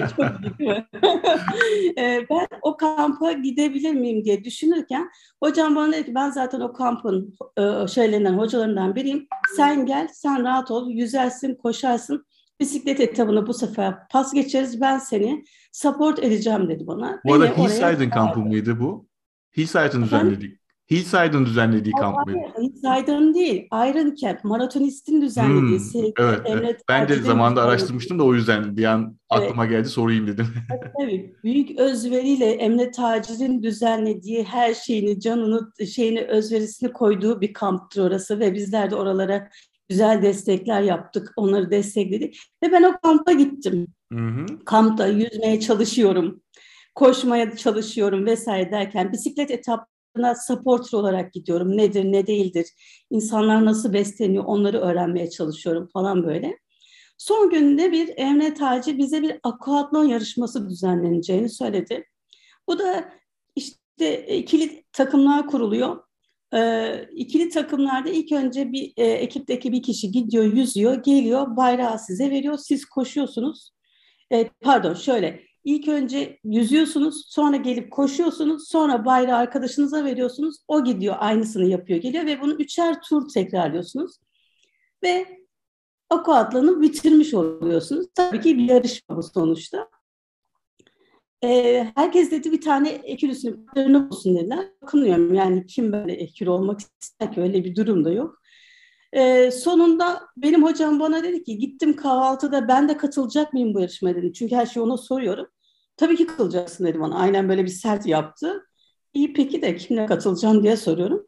Çok 0.10 0.20
ben 2.30 2.48
o 2.62 2.78
kampa 2.78 3.32
gidebilir 3.32 3.94
miyim 3.94 4.26
diye 4.26 4.44
düşünürken 4.44 5.10
hocam 5.44 5.76
bana 5.76 5.94
dedi 5.94 6.06
ki 6.06 6.16
ben 6.16 6.30
zaten 6.30 6.60
o 6.60 6.74
kampın 6.74 7.36
şeylerinden, 7.88 8.38
hocalarından 8.38 8.96
biriyim. 8.96 9.28
Sen 9.56 9.86
gel, 9.86 10.08
sen 10.14 10.44
rahat 10.44 10.72
ol, 10.72 10.90
yüzersin, 10.90 11.56
koşarsın. 11.56 12.26
Bisiklet 12.60 13.00
etabını 13.00 13.48
bu 13.48 13.54
sefer 13.54 14.08
pas 14.12 14.34
geçeriz. 14.34 14.82
Ben 14.82 14.98
seni 14.98 15.44
support 15.72 16.20
edeceğim 16.20 16.70
dedi 16.70 16.88
bana. 16.88 17.22
Bu 17.26 17.34
arada 17.34 17.46
Hillside'ın 17.46 18.10
kampı 18.10 18.40
mıydı 18.40 18.80
bu? 18.80 19.08
Hillside'ın 19.58 20.04
düzenlediği. 20.04 20.63
Hillside'ın 20.94 21.46
düzenlediği 21.46 21.94
kamp 22.00 22.28
mıydı? 22.28 22.40
Hillside'ın 22.58 23.34
değil. 23.34 23.68
Iron 23.74 24.16
Camp. 24.16 24.44
Maratonistin 24.44 25.22
düzenlediği. 25.22 25.80
Hmm, 25.80 26.12
evet, 26.18 26.42
evet. 26.46 26.82
Ben 26.90 27.10
de 27.10 27.16
zamanında 27.16 27.64
araştırmıştım 27.64 28.20
da 28.20 28.24
o 28.24 28.34
yüzden 28.34 28.78
bir 28.78 28.84
an 28.84 29.18
aklıma 29.30 29.66
evet. 29.66 29.78
geldi 29.78 29.90
sorayım 29.90 30.28
dedim. 30.28 30.48
Tabii. 31.00 31.36
Büyük 31.44 31.80
özveriyle 31.80 32.46
Emre 32.46 32.92
Tacir'in 32.92 33.64
düzenlediği 33.64 34.44
her 34.44 34.74
şeyini, 34.74 35.20
canını, 35.20 35.86
şeyini, 35.86 36.22
özverisini 36.22 36.94
koyduğu 36.94 37.42
bir 37.42 37.54
kamptır 37.54 38.04
orası 38.04 38.40
ve 38.40 38.54
bizler 38.54 38.92
de 38.92 38.96
oralara 38.96 39.50
güzel 39.90 40.22
destekler 40.22 40.82
yaptık. 40.82 41.34
Onları 41.36 41.72
destekledik. 41.72 42.40
Ve 42.64 42.72
ben 42.72 42.84
o 42.84 42.94
kampa 43.04 43.32
gittim. 43.32 43.88
Hı 44.14 44.20
hı. 44.20 44.46
Kampta 44.66 45.08
yüzmeye 45.08 45.60
çalışıyorum. 45.60 46.42
Koşmaya 46.96 47.56
çalışıyorum 47.56 48.26
vesaire 48.26 48.72
derken 48.72 49.12
bisiklet 49.12 49.52
etaplarına 50.14 50.36
supporter 50.36 50.98
olarak 50.98 51.34
gidiyorum. 51.34 51.78
Nedir, 51.78 52.04
ne 52.04 52.28
değildir? 52.28 52.68
İnsanlar 53.10 53.66
nasıl 53.66 53.94
besleniyor 53.94 54.44
onları 54.44 54.78
öğrenmeye 54.80 55.30
çalışıyorum 55.30 55.90
falan 55.94 56.24
böyle. 56.24 56.58
Son 57.18 57.50
günde 57.50 57.92
bir 57.92 58.14
Emre 58.18 58.54
Taci 58.54 58.98
bize 58.98 59.22
bir 59.22 59.40
aquatlon 59.44 60.06
yarışması 60.06 60.70
düzenleneceğini 60.70 61.50
söyledi. 61.50 62.06
Bu 62.68 62.80
da 62.80 63.10
işte 63.56 64.38
ikili 64.38 64.84
takımlar 64.92 65.48
kuruluyor. 65.48 66.04
E, 66.54 67.08
ikili 67.12 67.50
takımlarda 67.50 68.10
ilk 68.10 68.32
önce 68.32 68.72
bir 68.72 68.94
e, 68.98 69.06
ekipteki 69.06 69.72
bir 69.72 69.84
kişi 69.84 70.12
gidiyor, 70.12 70.44
yüzüyor, 70.44 71.04
geliyor, 71.04 71.58
bayrağı 71.58 72.00
size 72.00 72.32
veriyor. 72.32 72.58
Siz 72.58 72.86
koşuyorsunuz. 72.86 73.72
E, 74.34 74.50
pardon 74.62 74.94
şöyle, 74.94 75.40
ilk 75.64 75.88
önce 75.88 76.40
yüzüyorsunuz, 76.44 77.26
sonra 77.28 77.56
gelip 77.56 77.92
koşuyorsunuz, 77.92 78.68
sonra 78.68 79.06
bayrağı 79.06 79.38
arkadaşınıza 79.38 80.06
veriyorsunuz. 80.06 80.58
O 80.68 80.84
gidiyor, 80.84 81.16
aynısını 81.20 81.66
yapıyor, 81.66 82.00
geliyor 82.00 82.26
ve 82.26 82.42
bunu 82.42 82.54
üçer 82.54 83.02
tur 83.02 83.30
tekrarlıyorsunuz. 83.30 84.18
Ve 85.04 85.44
Ako 86.14 86.34
atlanı 86.34 86.82
bitirmiş 86.82 87.34
oluyorsunuz. 87.34 88.08
Tabii 88.16 88.42
ki 88.42 88.58
bir 88.58 88.70
yarışma 88.70 89.18
bu 89.18 89.24
sonuçta. 89.24 89.90
E, 91.44 91.84
herkes 91.96 92.32
dedi 92.32 92.52
bir 92.52 92.62
tane 92.62 92.90
ekürüsünü 92.90 93.66
üzerine 93.76 93.98
olsun 93.98 94.36
dediler. 94.36 94.72
Bakınıyorum 94.82 95.34
yani 95.34 95.66
kim 95.66 95.92
böyle 95.94 96.14
ekür 96.14 96.48
olmak 96.48 96.80
ister 97.02 97.34
ki 97.34 97.42
öyle 97.42 97.64
bir 97.64 97.76
durum 97.76 98.06
da 98.06 98.12
yok. 98.12 98.43
E, 99.14 99.52
sonunda 99.52 100.22
benim 100.38 100.64
hocam 100.64 101.00
bana 101.00 101.24
dedi 101.24 101.44
ki 101.44 101.58
gittim 101.58 101.96
kahvaltıda 101.96 102.68
ben 102.68 102.90
de 102.90 102.98
katılacak 102.98 103.54
mıyım 103.54 103.74
bu 103.74 103.80
yarışmaya 103.80 104.16
dedi. 104.16 104.34
Çünkü 104.34 104.56
her 104.56 104.66
şeyi 104.66 104.84
ona 104.84 104.98
soruyorum. 104.98 105.48
Tabii 105.98 106.16
ki 106.16 106.28
katılacaksın 106.28 106.86
dedi 106.86 107.00
bana. 107.00 107.16
Aynen 107.16 107.50
böyle 107.50 107.64
bir 107.64 107.70
sert 107.70 108.06
yaptı. 108.06 108.68
İyi 109.14 109.34
peki 109.34 109.62
de 109.62 109.78
kimle 109.78 110.06
katılacağım 110.06 110.64
diye 110.64 110.78
soruyorum. 110.78 111.28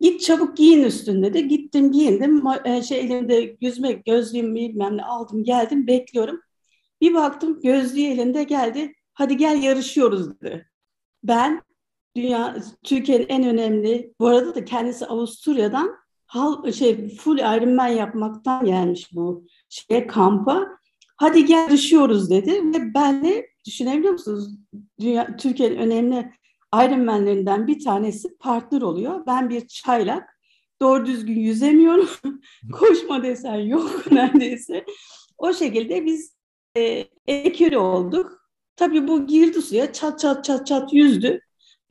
Git 0.00 0.20
çabuk 0.20 0.56
giyin 0.56 0.84
üstünde 0.84 1.34
de. 1.34 1.40
Gittim 1.40 1.92
giyindim. 1.92 2.42
Şey 2.88 3.00
elimde 3.00 3.56
yüzme 3.60 3.92
gözlüğüm 3.92 4.54
bilmem 4.54 4.96
ne 4.96 5.04
aldım 5.04 5.44
geldim 5.44 5.86
bekliyorum. 5.86 6.40
Bir 7.00 7.14
baktım 7.14 7.60
gözlüğü 7.60 8.02
elinde 8.02 8.44
geldi 8.44 8.94
hadi 9.14 9.36
gel 9.36 9.62
yarışıyoruz 9.62 10.40
dedi. 10.40 10.70
Ben 11.24 11.62
dünya 12.16 12.56
Türkiye'nin 12.82 13.26
en 13.28 13.44
önemli 13.44 14.14
bu 14.20 14.26
arada 14.26 14.54
da 14.54 14.64
kendisi 14.64 15.06
Avusturya'dan 15.06 16.03
hal, 16.34 16.72
şey 16.72 17.16
full 17.16 17.38
Ironman 17.38 17.88
yapmaktan 17.88 18.64
gelmiş 18.64 19.08
bu 19.12 19.46
şeye 19.68 20.06
kampa. 20.06 20.68
Hadi 21.16 21.44
gel 21.44 21.56
yarışıyoruz 21.56 22.30
dedi 22.30 22.52
ve 22.52 22.94
benle 22.94 23.46
düşünebiliyor 23.66 24.12
musunuz? 24.12 24.48
Dünya, 25.00 25.36
Türkiye'nin 25.36 25.76
önemli 25.76 26.32
Ironman'lerinden 26.74 27.66
bir 27.66 27.84
tanesi 27.84 28.38
partner 28.38 28.82
oluyor. 28.82 29.26
Ben 29.26 29.50
bir 29.50 29.66
çaylak. 29.66 30.38
Doğru 30.80 31.06
düzgün 31.06 31.40
yüzemiyorum. 31.40 32.08
Koşma 32.72 33.22
desen 33.22 33.56
yok 33.58 34.06
neredeyse. 34.12 34.84
O 35.38 35.52
şekilde 35.52 36.06
biz 36.06 36.36
e, 36.76 37.04
ekürü 37.26 37.76
olduk. 37.76 38.50
Tabii 38.76 39.08
bu 39.08 39.26
girdi 39.26 39.62
suya 39.62 39.92
çat 39.92 40.18
çat 40.18 40.44
çat 40.44 40.66
çat 40.66 40.92
yüzdü. 40.92 41.40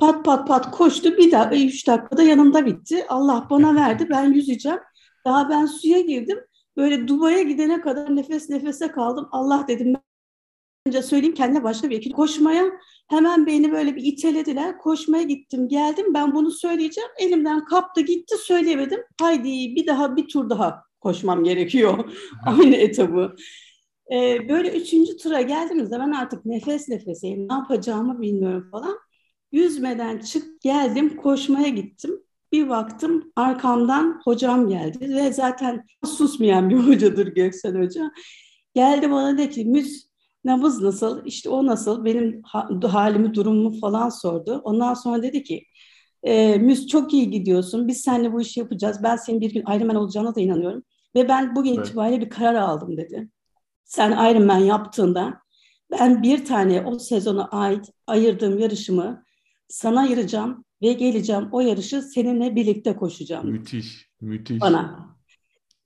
Pat 0.03 0.25
pat 0.25 0.47
pat 0.47 0.71
koştu. 0.71 1.17
Bir 1.17 1.31
daha 1.31 1.51
üç 1.55 1.87
dakikada 1.87 2.23
yanımda 2.23 2.65
bitti. 2.65 3.05
Allah 3.09 3.47
bana 3.49 3.75
verdi. 3.75 4.07
Ben 4.09 4.33
yüzeceğim. 4.33 4.79
Daha 5.25 5.49
ben 5.49 5.65
suya 5.65 6.01
girdim. 6.01 6.39
Böyle 6.77 7.07
Dubai'ye 7.07 7.43
gidene 7.43 7.81
kadar 7.81 8.15
nefes 8.15 8.49
nefese 8.49 8.91
kaldım. 8.91 9.27
Allah 9.31 9.65
dedim 9.67 9.95
önce 10.87 11.01
söyleyeyim 11.01 11.35
kendine 11.35 11.63
başka 11.63 11.89
bir 11.89 11.97
ekip 11.97 12.15
koşmaya. 12.15 12.65
Hemen 13.09 13.45
beni 13.45 13.71
böyle 13.71 13.95
bir 13.95 14.03
itelediler. 14.03 14.77
Koşmaya 14.77 15.23
gittim 15.23 15.67
geldim. 15.67 16.13
Ben 16.13 16.35
bunu 16.35 16.51
söyleyeceğim. 16.51 17.09
Elimden 17.19 17.65
kaptı 17.65 18.01
gitti 18.01 18.35
söyleyemedim. 18.37 18.99
Haydi 19.21 19.75
bir 19.75 19.87
daha 19.87 20.15
bir 20.15 20.27
tur 20.27 20.49
daha 20.49 20.83
koşmam 21.01 21.43
gerekiyor. 21.43 22.11
Aynı 22.45 22.75
etabı. 22.75 23.35
Ee, 24.13 24.49
böyle 24.49 24.81
üçüncü 24.81 25.17
tura 25.17 25.41
geldiğimizde 25.41 25.99
ben 25.99 26.11
artık 26.11 26.45
nefes 26.45 26.89
nefeseyim, 26.89 27.49
ne 27.49 27.53
yapacağımı 27.53 28.21
bilmiyorum 28.21 28.67
falan. 28.71 28.97
Yüzmeden 29.53 30.19
çık 30.19 30.61
geldim, 30.61 31.17
koşmaya 31.17 31.67
gittim. 31.67 32.19
Bir 32.51 32.69
baktım 32.69 33.31
arkamdan 33.35 34.21
hocam 34.23 34.67
geldi 34.67 35.15
ve 35.15 35.33
zaten 35.33 35.85
susmayan 36.05 36.69
bir 36.69 36.75
hocadır 36.87 37.27
Göksel 37.27 37.77
Hoca. 37.77 38.11
Geldi 38.75 39.11
bana 39.11 39.37
dedi 39.37 39.49
ki 39.49 39.65
Müz 39.65 40.07
nabız 40.43 40.81
nasıl? 40.81 41.25
İşte 41.25 41.49
o 41.49 41.65
nasıl? 41.65 42.05
Benim 42.05 42.41
halimi, 42.83 43.33
durumumu 43.33 43.79
falan 43.79 44.09
sordu. 44.09 44.61
Ondan 44.63 44.93
sonra 44.93 45.23
dedi 45.23 45.43
ki 45.43 45.65
e, 46.23 46.57
Müz 46.57 46.87
çok 46.87 47.13
iyi 47.13 47.29
gidiyorsun. 47.29 47.87
Biz 47.87 48.01
seninle 48.01 48.33
bu 48.33 48.41
işi 48.41 48.59
yapacağız. 48.59 48.99
Ben 49.03 49.15
senin 49.15 49.41
bir 49.41 49.53
gün 49.53 49.61
Ironman 49.61 49.95
olacağına 49.95 50.35
da 50.35 50.41
inanıyorum. 50.41 50.83
Ve 51.15 51.29
ben 51.29 51.55
bugün 51.55 51.75
evet. 51.75 51.87
itibariyle 51.87 52.21
bir 52.21 52.29
karar 52.29 52.55
aldım 52.55 52.97
dedi 52.97 53.29
sen 53.85 54.11
Ironman 54.11 54.57
yaptığında 54.57 55.33
ben 55.91 56.23
bir 56.23 56.45
tane 56.45 56.81
o 56.81 56.99
sezona 56.99 57.45
ait 57.45 57.89
ayırdığım 58.07 58.59
yarışımı 58.59 59.22
sana 59.73 59.99
ayıracağım 59.99 60.65
ve 60.81 60.93
geleceğim 60.93 61.49
o 61.51 61.61
yarışı 61.61 62.01
seninle 62.01 62.55
birlikte 62.55 62.95
koşacağım. 62.95 63.49
Müthiş, 63.49 64.09
müthiş. 64.21 64.61
Bana. 64.61 65.15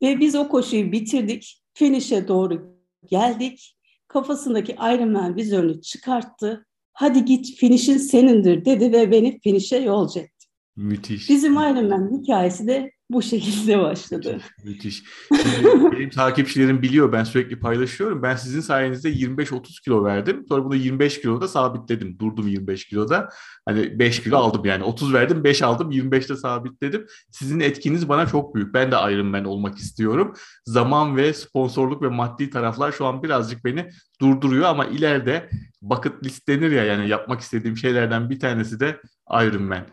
Ve 0.02 0.20
biz 0.20 0.36
o 0.36 0.50
koşuyu 0.50 0.92
bitirdik. 0.92 1.64
Finish'e 1.74 2.28
doğru 2.28 2.78
geldik. 3.10 3.78
Kafasındaki 4.08 4.72
Ironman 4.72 5.36
vizörünü 5.36 5.82
çıkarttı. 5.82 6.66
Hadi 6.94 7.26
git 7.26 7.56
finish'in 7.56 7.98
senindir 7.98 8.66
dedi 8.66 8.92
ve 8.92 9.12
beni 9.12 9.40
finish'e 9.40 9.78
yolcu 9.78 10.20
etti. 10.20 10.37
Müthiş. 10.78 11.30
Bizim 11.30 11.54
Ironman 11.54 12.22
hikayesi 12.22 12.68
de 12.68 12.92
bu 13.10 13.22
şekilde 13.22 13.80
başladı. 13.80 14.38
Müthiş. 14.64 15.04
Şimdi 15.42 15.92
benim 15.92 16.10
takipçilerim 16.10 16.82
biliyor 16.82 17.12
ben 17.12 17.24
sürekli 17.24 17.60
paylaşıyorum. 17.60 18.24
Ben 18.24 18.36
sizin 18.36 18.62
sayenizde 18.62 19.10
25-30 19.10 19.84
kilo 19.84 20.04
verdim. 20.04 20.46
Sonra 20.50 20.66
bunu 20.66 20.76
25 20.76 21.22
kiloda 21.22 21.48
sabitledim. 21.48 22.20
Durdum 22.20 22.48
25 22.48 22.86
kiloda. 22.86 23.30
Hani 23.66 24.00
5 24.00 24.24
kilo 24.24 24.38
aldım 24.38 24.66
yani. 24.66 24.84
30 24.84 25.14
verdim 25.14 25.44
5 25.44 25.62
aldım 25.62 25.92
25'te 25.92 26.36
sabitledim. 26.36 27.06
Sizin 27.32 27.60
etkiniz 27.60 28.10
bana 28.10 28.26
çok 28.26 28.56
büyük. 28.56 28.74
Ben 28.74 28.92
de 28.92 28.96
Ironman 28.96 29.46
olmak 29.46 29.78
istiyorum. 29.78 30.34
Zaman 30.66 31.18
ve 31.18 31.34
sponsorluk 31.34 32.02
ve 32.02 32.08
maddi 32.08 32.50
taraflar 32.50 32.92
şu 32.92 33.06
an 33.06 33.24
birazcık 33.24 33.66
beni 33.66 33.90
durduruyor 34.22 34.66
ama 34.66 34.86
ileride 34.86 35.50
bucket 35.82 36.24
list 36.24 36.48
denir 36.48 36.72
ya 36.72 36.84
yani 36.84 37.10
yapmak 37.10 37.42
istediğim 37.42 37.78
şeylerden 37.78 38.30
bir 38.30 38.40
tanesi 38.40 38.80
de 38.80 39.02
Ironman. 39.32 39.84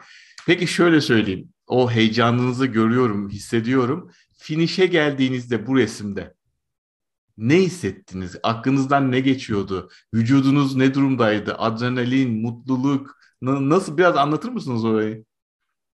Peki 0.46 0.66
şöyle 0.66 1.00
söyleyeyim 1.00 1.48
o 1.66 1.90
heyecanınızı 1.90 2.66
görüyorum, 2.66 3.28
hissediyorum. 3.28 4.10
Finişe 4.38 4.86
geldiğinizde 4.86 5.66
bu 5.66 5.76
resimde 5.76 6.34
ne 7.38 7.56
hissettiniz? 7.56 8.36
Aklınızdan 8.42 9.12
ne 9.12 9.20
geçiyordu? 9.20 9.90
Vücudunuz 10.14 10.76
ne 10.76 10.94
durumdaydı? 10.94 11.54
Adrenalin, 11.54 12.42
mutluluk 12.42 13.18
nasıl 13.42 13.98
biraz 13.98 14.16
anlatır 14.16 14.48
mısınız 14.48 14.84
orayı? 14.84 15.24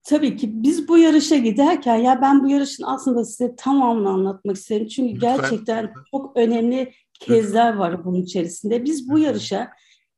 Tabii 0.02 0.36
ki 0.36 0.62
biz 0.62 0.88
bu 0.88 0.98
yarışa 0.98 1.36
giderken 1.36 1.96
ya 1.96 2.22
ben 2.22 2.44
bu 2.44 2.48
yarışın 2.48 2.84
aslında 2.84 3.24
size 3.24 3.56
tamamını 3.56 4.08
anlatmak 4.08 4.56
isterim. 4.56 4.86
Çünkü 4.86 5.14
Lütfen. 5.14 5.36
gerçekten 5.36 5.92
çok 6.10 6.36
önemli 6.36 6.92
kezler 7.20 7.74
var 7.74 8.04
bunun 8.04 8.22
içerisinde. 8.22 8.84
Biz 8.84 9.08
bu 9.10 9.18
yarışa 9.18 9.70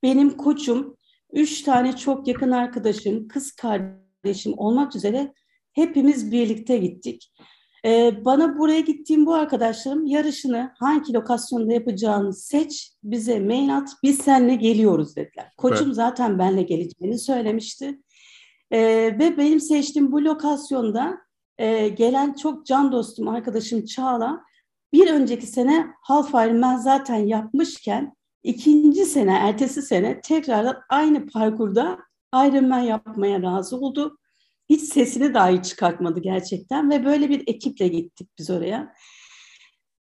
benim 0.02 0.30
koçum, 0.30 0.96
üç 1.32 1.62
tane 1.62 1.96
çok 1.96 2.28
yakın 2.28 2.50
arkadaşım, 2.50 3.28
kız 3.28 3.52
kardeşim 3.52 4.07
olmak 4.56 4.96
üzere 4.96 5.32
hepimiz 5.72 6.32
birlikte 6.32 6.78
gittik. 6.78 7.32
Ee, 7.84 8.24
bana 8.24 8.58
buraya 8.58 8.80
gittiğim 8.80 9.26
bu 9.26 9.34
arkadaşlarım 9.34 10.06
yarışını 10.06 10.72
hangi 10.78 11.12
lokasyonda 11.12 11.72
yapacağını 11.72 12.34
seç, 12.34 12.92
bize 13.02 13.40
mail 13.40 13.76
at, 13.76 13.90
biz 14.02 14.18
seninle 14.18 14.54
geliyoruz 14.54 15.16
dediler. 15.16 15.52
Koçum 15.56 15.86
evet. 15.86 15.96
zaten 15.96 16.38
benle 16.38 16.62
geleceğini 16.62 17.18
söylemişti. 17.18 17.98
Ee, 18.70 18.78
ve 19.18 19.36
benim 19.38 19.60
seçtiğim 19.60 20.12
bu 20.12 20.24
lokasyonda 20.24 21.18
e, 21.58 21.88
gelen 21.88 22.32
çok 22.32 22.66
can 22.66 22.92
dostum 22.92 23.28
arkadaşım 23.28 23.84
Çağla 23.84 24.40
bir 24.92 25.10
önceki 25.10 25.46
sene 25.46 25.86
Half 26.02 26.32
ben 26.34 26.76
zaten 26.76 27.16
yapmışken 27.16 28.12
ikinci 28.42 29.04
sene, 29.04 29.32
ertesi 29.32 29.82
sene 29.82 30.20
tekrar 30.20 30.76
aynı 30.88 31.26
parkurda 31.26 31.98
Ironman 32.34 32.80
yapmaya 32.80 33.42
razı 33.42 33.76
oldu 33.76 34.18
hiç 34.68 34.82
sesini 34.82 35.34
dahi 35.34 35.62
çıkartmadı 35.62 36.20
gerçekten 36.20 36.90
ve 36.90 37.04
böyle 37.04 37.28
bir 37.28 37.42
ekiple 37.46 37.88
gittik 37.88 38.28
biz 38.38 38.50
oraya. 38.50 38.94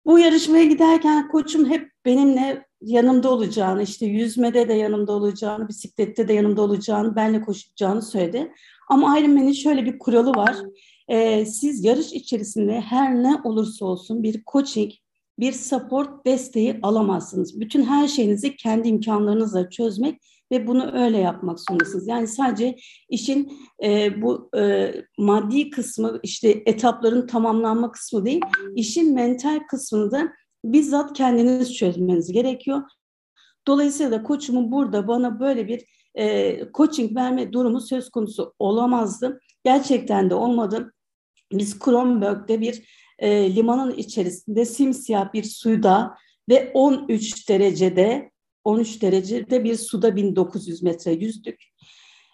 Bu 0.07 0.19
yarışmaya 0.19 0.65
giderken 0.65 1.29
koçum 1.29 1.71
hep 1.71 1.91
benimle 2.05 2.67
yanımda 2.81 3.31
olacağını, 3.31 3.83
işte 3.83 4.07
yüzmede 4.07 4.69
de 4.69 4.75
yanımda 4.75 5.13
olacağını, 5.13 5.69
bisiklette 5.69 6.29
de 6.29 6.33
yanımda 6.33 6.63
olacağını, 6.63 7.17
benle 7.17 7.41
koşacağını 7.41 8.03
söyledi. 8.03 8.53
Ama 8.91 9.19
Ironman'in 9.19 9.53
şöyle 9.53 9.85
bir 9.85 9.99
kuralı 9.99 10.31
var. 10.31 10.57
Ee, 11.09 11.47
siz 11.47 11.85
yarış 11.85 12.13
içerisinde 12.13 12.81
her 12.81 13.23
ne 13.23 13.41
olursa 13.45 13.87
olsun 13.87 14.23
bir 14.23 14.43
coaching, 14.53 14.93
bir 15.39 15.53
support 15.53 16.27
desteği 16.27 16.79
alamazsınız. 16.83 17.61
Bütün 17.61 17.83
her 17.83 18.09
şeyinizi 18.09 18.57
kendi 18.57 18.89
imkanlarınızla 18.89 19.71
çözmek 19.71 20.21
ve 20.53 20.67
bunu 20.67 21.05
öyle 21.05 21.19
yapmak 21.19 21.61
zorundasınız. 21.61 22.09
Yani 22.09 22.29
sadece 22.29 22.77
işin 23.09 23.59
e, 23.85 24.23
bu 24.23 24.51
e, 24.57 24.95
maddi 25.19 25.71
kısmı 25.71 26.21
işte 26.23 26.63
etapların 26.67 27.27
tamamlanma 27.27 27.93
kısmı 27.93 28.25
değil, 28.25 28.41
işin 28.75 29.15
mental 29.15 29.61
kısmını 29.71 30.11
da 30.11 30.33
bizzat 30.65 31.13
kendiniz 31.13 31.75
çözmeniz 31.77 32.33
gerekiyor. 32.33 32.83
Dolayısıyla 33.67 34.13
da 34.13 34.23
koçumun 34.23 34.73
burada 34.73 35.09
bana 35.09 35.41
böyle 35.41 35.69
bir 35.69 35.85
e, 36.15 36.59
coaching 36.75 37.17
verme 37.17 37.53
durumu 37.53 37.81
söz 37.81 38.11
konusu 38.11 38.55
olamazdı. 38.59 39.41
Gerçekten 39.65 40.31
de 40.31 40.35
olmadı. 40.35 40.93
Biz 41.53 41.79
Kronberg'de 41.79 42.61
bir 42.61 42.83
e, 43.19 43.55
limanın 43.57 43.95
içerisinde 43.95 44.65
simsiyah 44.65 45.33
bir 45.33 45.45
suyda 45.45 46.15
ve 46.49 46.71
13 46.75 47.49
derecede 47.49 48.31
13 48.65 49.03
derecede 49.03 49.65
bir 49.65 49.77
suda 49.77 50.17
1900 50.17 50.83
metre 50.83 51.13
yüzdük. 51.13 51.65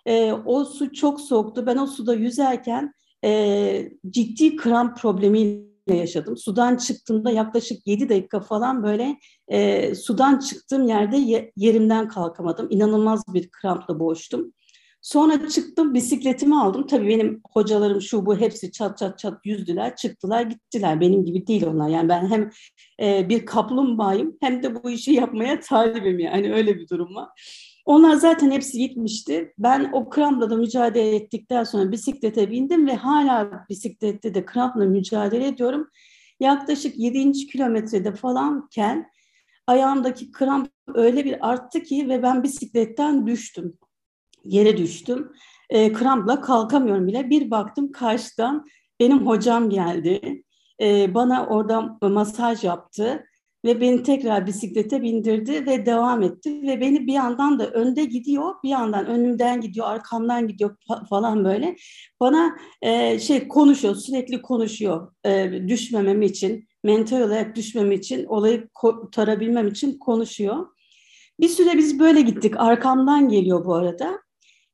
E, 0.07 0.33
o 0.33 0.65
su 0.65 0.93
çok 0.93 1.21
soğuktu. 1.21 1.67
Ben 1.67 1.77
o 1.77 1.87
suda 1.87 2.15
yüzerken 2.15 2.95
e, 3.25 3.93
ciddi 4.11 4.57
kramp 4.57 4.99
problemiyle 4.99 5.71
yaşadım. 5.97 6.37
Sudan 6.37 6.77
çıktığımda 6.77 7.31
yaklaşık 7.31 7.87
7 7.87 8.09
dakika 8.09 8.41
falan 8.41 8.83
böyle 8.83 9.17
e, 9.49 9.95
sudan 9.95 10.39
çıktığım 10.39 10.89
yerde 10.89 11.17
ye, 11.17 11.53
yerimden 11.57 12.09
kalkamadım. 12.09 12.67
İnanılmaz 12.71 13.25
bir 13.35 13.51
krampla 13.51 14.01
boğuştum. 14.01 14.53
Sonra 15.03 15.49
çıktım 15.49 15.95
bisikletimi 15.95 16.61
aldım. 16.61 16.87
Tabii 16.87 17.09
benim 17.09 17.41
hocalarım 17.53 18.01
şu 18.01 18.27
bu 18.27 18.39
hepsi 18.39 18.73
çat 18.73 18.99
çat 18.99 19.19
çat 19.19 19.47
yüzdüler, 19.47 19.97
çıktılar, 19.97 20.43
gittiler. 20.43 21.01
Benim 21.01 21.25
gibi 21.25 21.47
değil 21.47 21.67
onlar. 21.67 21.89
Yani 21.89 22.09
ben 22.09 22.31
hem 22.31 22.51
e, 23.03 23.29
bir 23.29 23.47
kaplumbağayım 23.47 24.37
hem 24.41 24.63
de 24.63 24.83
bu 24.83 24.91
işi 24.91 25.13
yapmaya 25.13 25.61
talibim 25.61 26.19
yani 26.19 26.55
öyle 26.55 26.79
bir 26.79 26.89
durum 26.89 27.15
var. 27.15 27.29
Onlar 27.85 28.15
zaten 28.15 28.51
hepsi 28.51 28.79
gitmişti. 28.79 29.55
Ben 29.59 29.91
o 29.93 30.11
krampla 30.11 30.51
da 30.51 30.57
mücadele 30.57 31.17
ettikten 31.17 31.65
sonra 31.65 31.93
bisiklete 31.93 32.51
bindim 32.51 32.87
ve 32.87 32.97
hala 32.97 33.65
bisiklette 33.71 34.35
de 34.35 34.45
krampla 34.45 34.85
mücadele 34.85 35.47
ediyorum. 35.47 35.91
Yaklaşık 36.41 36.99
7. 36.99 37.33
kilometrede 37.33 38.13
falanken 38.13 39.11
ayağımdaki 39.67 40.33
kramp 40.33 40.71
öyle 40.95 41.25
bir 41.25 41.51
arttı 41.51 41.83
ki 41.83 42.09
ve 42.09 42.23
ben 42.23 42.43
bisikletten 42.43 43.27
düştüm 43.27 43.79
yere 44.45 44.77
düştüm. 44.77 45.33
E, 45.71 45.93
krampla 45.93 46.41
kalkamıyorum 46.41 47.07
bile. 47.07 47.31
Bir 47.31 47.51
baktım 47.51 47.93
karşıdan 47.93 48.67
benim 49.01 49.27
hocam 49.27 49.71
geldi. 49.71 50.43
E, 50.81 51.15
bana 51.15 51.47
orada 51.47 51.99
masaj 52.03 52.65
yaptı 52.65 53.25
ve 53.65 53.81
beni 53.81 54.03
tekrar 54.03 54.47
bisiklete 54.47 55.03
bindirdi 55.03 55.67
ve 55.67 55.87
devam 55.87 56.23
etti 56.23 56.63
ve 56.63 56.81
beni 56.81 57.07
bir 57.07 57.13
yandan 57.13 57.59
da 57.59 57.71
önde 57.71 58.05
gidiyor, 58.05 58.55
bir 58.65 58.69
yandan 58.69 59.07
önümden 59.07 59.61
gidiyor, 59.61 59.87
arkamdan 59.87 60.49
gidiyor 60.49 60.77
falan 61.11 61.45
böyle. 61.45 61.77
Bana 62.21 62.57
e, 62.83 63.19
şey 63.19 63.49
konuşuyor, 63.49 63.95
sürekli 63.95 64.43
konuşuyor 64.43 65.13
e, 65.27 65.53
düşmemem 65.69 66.23
için, 66.23 66.69
mental 66.85 67.21
olarak 67.21 67.57
düşmem 67.57 67.93
için, 67.93 68.25
olayı 68.25 68.69
kurtarabilmem 68.75 69.69
için 69.69 69.99
konuşuyor. 69.99 70.67
Bir 71.41 71.49
süre 71.49 71.79
biz 71.79 71.99
böyle 71.99 72.21
gittik. 72.21 72.55
Arkamdan 72.57 73.29
geliyor 73.29 73.65
bu 73.65 73.75
arada. 73.75 74.21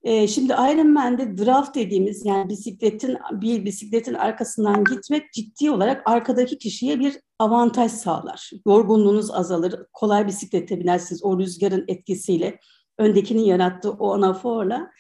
Ee, 0.07 0.29
şimdi 0.29 0.53
Ironman'de 0.53 1.39
draft 1.39 1.75
dediğimiz 1.75 2.27
yani 2.27 2.49
bisikletin 2.49 3.17
bir 3.33 3.65
bisikletin 3.65 4.15
arkasından 4.15 4.85
gitmek 4.85 5.33
ciddi 5.33 5.71
olarak 5.71 6.03
arkadaki 6.05 6.59
kişiye 6.59 7.01
bir 7.01 7.21
avantaj 7.39 7.93
sağlar. 7.93 8.51
Yorgunluğunuz 8.67 9.31
azalır, 9.31 9.75
kolay 9.93 10.27
bisiklete 10.27 10.81
binersiniz 10.81 11.25
o 11.25 11.39
rüzgarın 11.39 11.85
etkisiyle, 11.89 12.61
öndekinin 12.99 13.45
yarattığı 13.45 13.91
o 13.91 14.15
anaforla. 14.15 14.91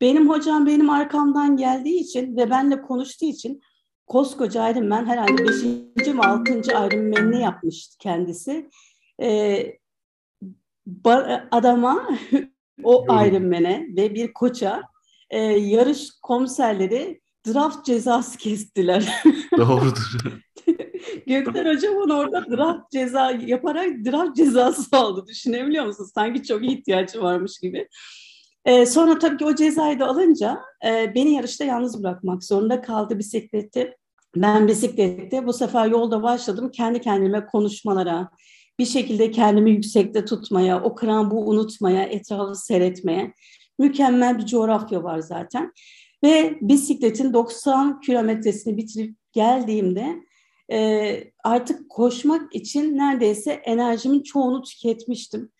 Benim 0.00 0.28
hocam 0.28 0.66
benim 0.66 0.90
arkamdan 0.90 1.56
geldiği 1.56 2.00
için 2.00 2.36
ve 2.36 2.50
benle 2.50 2.82
konuştuğu 2.82 3.26
için 3.26 3.60
koskoca 4.06 4.70
Ironman 4.70 5.06
herhalde 5.06 5.44
5. 5.96 6.06
mi 6.06 6.20
6. 6.22 6.52
Ironman 6.52 7.32
ne 7.32 7.40
yapmıştı 7.40 7.96
kendisi. 7.98 8.70
Ee, 9.22 9.78
adama 11.50 12.08
o 12.82 13.04
Ironman'e 13.04 13.86
ve 13.96 14.14
bir 14.14 14.32
koça 14.32 14.82
e, 15.30 15.38
yarış 15.42 16.08
komiserleri 16.22 17.20
draft 17.46 17.86
cezası 17.86 18.38
kestiler. 18.38 19.22
Doğrudur. 19.56 20.20
Gökler 21.26 21.74
Hocam 21.74 21.94
onu 21.96 22.14
orada 22.14 22.46
draft 22.50 22.90
ceza 22.92 23.30
yaparak 23.30 23.88
draft 24.04 24.36
cezası 24.36 24.96
aldı. 24.96 25.24
Düşünebiliyor 25.26 25.86
musunuz? 25.86 26.10
Sanki 26.14 26.42
çok 26.42 26.64
ihtiyacı 26.64 27.22
varmış 27.22 27.58
gibi. 27.62 27.88
Ee, 28.64 28.86
sonra 28.86 29.18
tabii 29.18 29.36
ki 29.36 29.44
o 29.44 29.54
cezayı 29.54 30.00
da 30.00 30.06
alınca 30.06 30.60
e, 30.86 31.14
beni 31.14 31.32
yarışta 31.34 31.64
yalnız 31.64 32.02
bırakmak 32.02 32.44
zorunda 32.44 32.80
kaldı 32.80 33.18
bisikleti. 33.18 33.96
Ben 34.36 34.68
bisiklette 34.68 35.46
bu 35.46 35.52
sefer 35.52 35.86
yolda 35.86 36.22
başladım 36.22 36.70
kendi 36.74 37.00
kendime 37.00 37.46
konuşmalara, 37.46 38.30
bir 38.80 38.86
şekilde 38.86 39.30
kendimi 39.30 39.70
yüksekte 39.70 40.24
tutmaya, 40.24 40.82
o 40.82 40.94
krampı 40.94 41.36
unutmaya, 41.36 42.02
etrafı 42.02 42.54
seyretmeye 42.54 43.34
mükemmel 43.78 44.38
bir 44.38 44.46
coğrafya 44.46 45.02
var 45.02 45.18
zaten. 45.18 45.72
Ve 46.24 46.58
bisikletin 46.60 47.32
90 47.32 48.00
kilometresini 48.00 48.76
bitirip 48.76 49.16
geldiğimde 49.32 50.16
e, 50.72 51.24
artık 51.44 51.90
koşmak 51.90 52.54
için 52.54 52.98
neredeyse 52.98 53.52
enerjimin 53.52 54.22
çoğunu 54.22 54.62
tüketmiştim. 54.62 55.52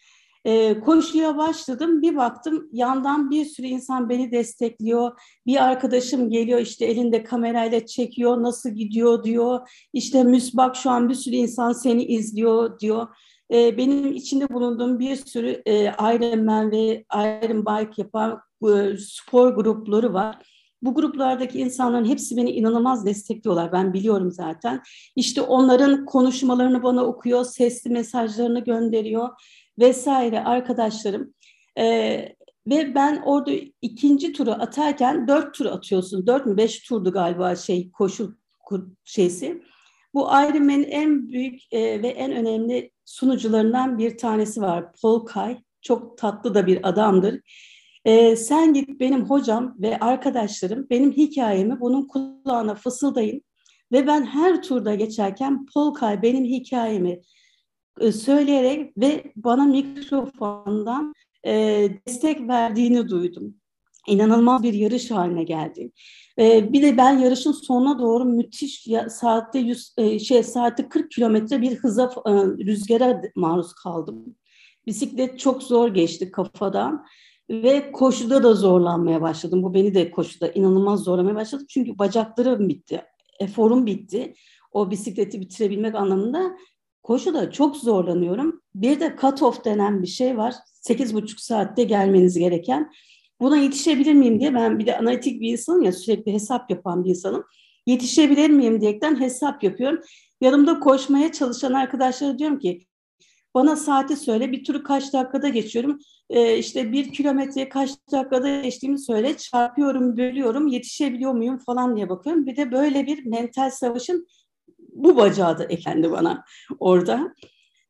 E, 0.44 0.80
koşuya 0.80 1.36
başladım. 1.36 2.02
Bir 2.02 2.16
baktım 2.16 2.68
yandan 2.72 3.30
bir 3.30 3.44
sürü 3.44 3.66
insan 3.66 4.08
beni 4.08 4.32
destekliyor. 4.32 5.20
Bir 5.46 5.64
arkadaşım 5.64 6.30
geliyor 6.30 6.60
işte 6.60 6.84
elinde 6.86 7.24
kamerayla 7.24 7.86
çekiyor. 7.86 8.42
Nasıl 8.42 8.70
gidiyor 8.70 9.24
diyor. 9.24 9.68
İşte 9.92 10.24
Müs 10.24 10.54
bak 10.54 10.76
şu 10.76 10.90
an 10.90 11.08
bir 11.08 11.14
sürü 11.14 11.34
insan 11.34 11.72
seni 11.72 12.04
izliyor 12.04 12.80
diyor. 12.80 13.08
E, 13.52 13.76
benim 13.76 14.12
içinde 14.12 14.48
bulunduğum 14.48 14.98
bir 14.98 15.16
sürü 15.16 15.62
e, 15.66 15.74
Ironman 15.84 16.70
ve 16.70 17.04
Iron 17.14 17.66
Bike 17.66 18.02
yapan 18.02 18.40
e, 18.68 18.96
spor 18.96 19.48
grupları 19.48 20.14
var. 20.14 20.36
Bu 20.82 20.94
gruplardaki 20.94 21.60
insanların 21.60 22.04
hepsi 22.04 22.36
beni 22.36 22.50
inanılmaz 22.50 23.06
destekliyorlar. 23.06 23.72
Ben 23.72 23.92
biliyorum 23.92 24.30
zaten. 24.30 24.82
İşte 25.16 25.42
onların 25.42 26.04
konuşmalarını 26.04 26.82
bana 26.82 27.04
okuyor, 27.04 27.44
sesli 27.44 27.90
mesajlarını 27.90 28.64
gönderiyor 28.64 29.28
vesaire 29.80 30.44
arkadaşlarım. 30.44 31.34
Ee, 31.78 32.34
ve 32.66 32.94
ben 32.94 33.22
orada 33.24 33.50
ikinci 33.82 34.32
turu 34.32 34.50
atarken 34.50 35.28
dört 35.28 35.54
tur 35.54 35.66
atıyorsun. 35.66 36.26
Dört 36.26 36.46
mü 36.46 36.56
beş 36.56 36.82
turdu 36.82 37.12
galiba 37.12 37.56
şey 37.56 37.90
koşu 37.90 38.36
şeysi. 39.04 39.62
Bu 40.14 40.20
Ironman'in 40.20 40.82
en 40.82 41.28
büyük 41.28 41.72
e, 41.72 42.02
ve 42.02 42.08
en 42.08 42.32
önemli 42.32 42.90
sunucularından 43.04 43.98
bir 43.98 44.18
tanesi 44.18 44.60
var. 44.60 44.92
Paul 45.02 45.26
Kay. 45.26 45.58
Çok 45.82 46.18
tatlı 46.18 46.54
da 46.54 46.66
bir 46.66 46.88
adamdır. 46.88 47.40
E, 48.04 48.36
sen 48.36 48.74
git 48.74 49.00
benim 49.00 49.24
hocam 49.24 49.76
ve 49.78 49.98
arkadaşlarım 49.98 50.86
benim 50.90 51.12
hikayemi 51.12 51.80
bunun 51.80 52.06
kulağına 52.06 52.74
fısıldayın. 52.74 53.42
Ve 53.92 54.06
ben 54.06 54.24
her 54.24 54.62
turda 54.62 54.94
geçerken 54.94 55.66
Paul 55.74 55.94
Kay 55.94 56.22
benim 56.22 56.44
hikayemi 56.44 57.20
e, 58.00 58.12
söyleyerek 58.12 58.98
ve 58.98 59.32
bana 59.36 59.64
mikrofondan 59.64 61.14
e, 61.46 61.52
destek 62.06 62.48
verdiğini 62.48 63.08
duydum. 63.08 63.54
İnanılmaz 64.06 64.62
bir 64.62 64.74
yarış 64.74 65.10
haline 65.10 65.44
geldi. 65.44 65.90
E, 66.38 66.72
bir 66.72 66.82
de 66.82 66.96
ben 66.96 67.18
yarışın 67.18 67.52
sonuna 67.52 67.98
doğru 67.98 68.24
müthiş 68.24 68.86
ya, 68.86 69.10
saatte 69.10 69.58
100 69.58 69.94
e, 69.98 70.18
şey 70.18 70.42
saatte 70.42 70.88
40 70.88 71.10
kilometre 71.10 71.62
bir 71.62 71.76
hıza 71.76 72.10
e, 72.26 72.32
rüzgara 72.66 73.22
maruz 73.36 73.72
kaldım. 73.72 74.36
Bisiklet 74.86 75.38
çok 75.38 75.62
zor 75.62 75.88
geçti 75.88 76.30
kafadan 76.30 77.06
ve 77.50 77.92
koşuda 77.92 78.42
da 78.42 78.54
zorlanmaya 78.54 79.20
başladım. 79.20 79.62
Bu 79.62 79.74
beni 79.74 79.94
de 79.94 80.10
koşuda 80.10 80.48
inanılmaz 80.48 81.00
zorlamaya 81.00 81.34
başladı. 81.34 81.64
Çünkü 81.68 81.98
bacaklarım 81.98 82.68
bitti, 82.68 83.02
eforum 83.40 83.86
bitti. 83.86 84.34
O 84.72 84.90
bisikleti 84.90 85.40
bitirebilmek 85.40 85.94
anlamında 85.94 86.56
koşuda 87.02 87.50
çok 87.50 87.76
zorlanıyorum. 87.76 88.62
Bir 88.74 89.00
de 89.00 89.06
cut-off 89.06 89.64
denen 89.64 90.02
bir 90.02 90.06
şey 90.06 90.36
var. 90.36 90.54
8,5 90.88 91.40
saatte 91.40 91.84
gelmeniz 91.84 92.38
gereken. 92.38 92.90
Buna 93.40 93.56
yetişebilir 93.56 94.14
miyim 94.14 94.40
diye 94.40 94.54
ben 94.54 94.78
bir 94.78 94.86
de 94.86 94.98
analitik 94.98 95.40
bir 95.40 95.52
insanım 95.52 95.82
ya 95.82 95.92
sürekli 95.92 96.32
hesap 96.32 96.70
yapan 96.70 97.04
bir 97.04 97.10
insanım. 97.10 97.44
Yetişebilir 97.86 98.50
miyim 98.50 98.80
diyerekten 98.80 99.20
hesap 99.20 99.62
yapıyorum. 99.62 100.00
Yanımda 100.40 100.80
koşmaya 100.80 101.32
çalışan 101.32 101.72
arkadaşlara 101.72 102.38
diyorum 102.38 102.58
ki 102.58 102.86
bana 103.54 103.76
saati 103.76 104.16
söyle 104.16 104.52
bir 104.52 104.64
turu 104.64 104.82
kaç 104.82 105.12
dakikada 105.12 105.48
geçiyorum. 105.48 105.98
Ee, 106.30 106.58
işte 106.58 106.92
bir 106.92 107.12
kilometreye 107.12 107.68
kaç 107.68 107.90
dakikada 108.12 108.60
geçtiğimi 108.60 108.98
söyle. 108.98 109.36
Çarpıyorum, 109.36 110.16
bölüyorum, 110.16 110.66
yetişebiliyor 110.66 111.32
muyum 111.32 111.58
falan 111.58 111.96
diye 111.96 112.08
bakıyorum. 112.08 112.46
Bir 112.46 112.56
de 112.56 112.72
böyle 112.72 113.06
bir 113.06 113.26
mental 113.26 113.70
savaşın 113.70 114.26
bu 114.94 115.16
bacağı 115.16 115.58
da 115.58 115.64
eklendi 115.64 116.10
bana 116.10 116.44
orada. 116.78 117.34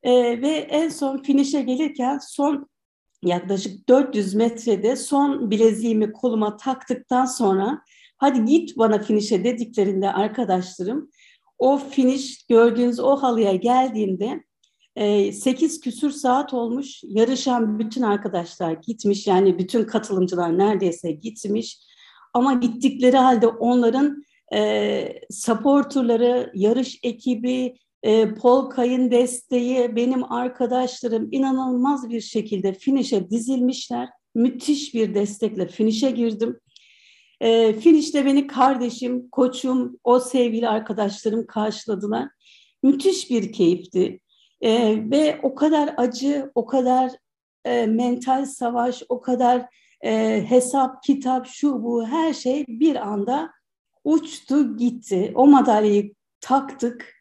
E, 0.03 0.43
ve 0.43 0.49
en 0.49 0.89
son 0.89 1.19
finişe 1.19 1.63
gelirken 1.63 2.19
son 2.19 2.71
yaklaşık 3.25 3.89
400 3.89 4.35
metrede 4.35 4.97
son 4.97 5.51
bileziğimi 5.51 6.13
koluma 6.13 6.57
taktıktan 6.57 7.25
sonra 7.25 7.83
hadi 8.19 8.45
git 8.45 8.79
bana 8.79 8.99
finişe 8.99 9.45
dediklerinde 9.45 10.13
arkadaşlarım 10.13 11.11
o 11.59 11.79
finish 11.79 12.47
gördüğünüz 12.47 13.01
o 13.01 13.17
halıya 13.17 13.55
geldiğimde 13.55 14.45
e, 14.97 15.33
8 15.33 15.81
küsür 15.81 16.11
saat 16.11 16.55
olmuş 16.55 17.01
yarışan 17.03 17.79
bütün 17.79 18.03
arkadaşlar 18.03 18.73
gitmiş 18.73 19.27
yani 19.27 19.59
bütün 19.59 19.85
katılımcılar 19.85 20.59
neredeyse 20.59 21.13
gitmiş 21.13 21.79
ama 22.35 22.53
gittikleri 22.53 23.17
halde 23.17 23.47
onların 23.47 24.25
e, 24.55 25.21
supporterları, 25.31 26.51
yarış 26.55 26.99
ekibi, 27.03 27.75
e, 28.03 28.35
Paul 28.35 28.71
Kay'ın 28.71 29.11
desteği, 29.11 29.97
benim 29.97 30.33
arkadaşlarım 30.33 31.29
inanılmaz 31.33 32.11
bir 32.11 32.21
şekilde 32.21 32.73
finişe 32.73 33.31
dizilmişler. 33.31 34.09
Müthiş 34.35 34.95
bir 34.95 35.15
destekle 35.15 35.69
finişe 35.69 36.11
girdim. 36.11 36.61
E, 37.41 37.73
finişte 37.73 38.25
beni 38.25 38.47
kardeşim, 38.47 39.29
koçum, 39.29 39.99
o 40.05 40.21
sevgili 40.21 40.69
arkadaşlarım 40.69 41.47
karşıladılar. 41.47 42.29
Müthiş 42.83 43.31
bir 43.31 43.53
keyifti. 43.53 44.21
E, 44.61 44.97
ve 45.11 45.41
o 45.43 45.55
kadar 45.55 45.95
acı, 45.97 46.51
o 46.55 46.67
kadar 46.67 47.11
e, 47.65 47.87
mental 47.87 48.47
savaş, 48.47 49.03
o 49.09 49.21
kadar 49.21 49.67
e, 50.05 50.45
hesap, 50.49 51.03
kitap, 51.03 51.47
şu 51.47 51.83
bu 51.83 52.07
her 52.07 52.35
şey 52.35 52.65
bir 52.69 52.97
anda 53.09 53.51
uçtu 54.05 54.77
gitti. 54.77 55.33
O 55.35 55.47
madalyayı 55.47 56.15
taktık 56.41 57.15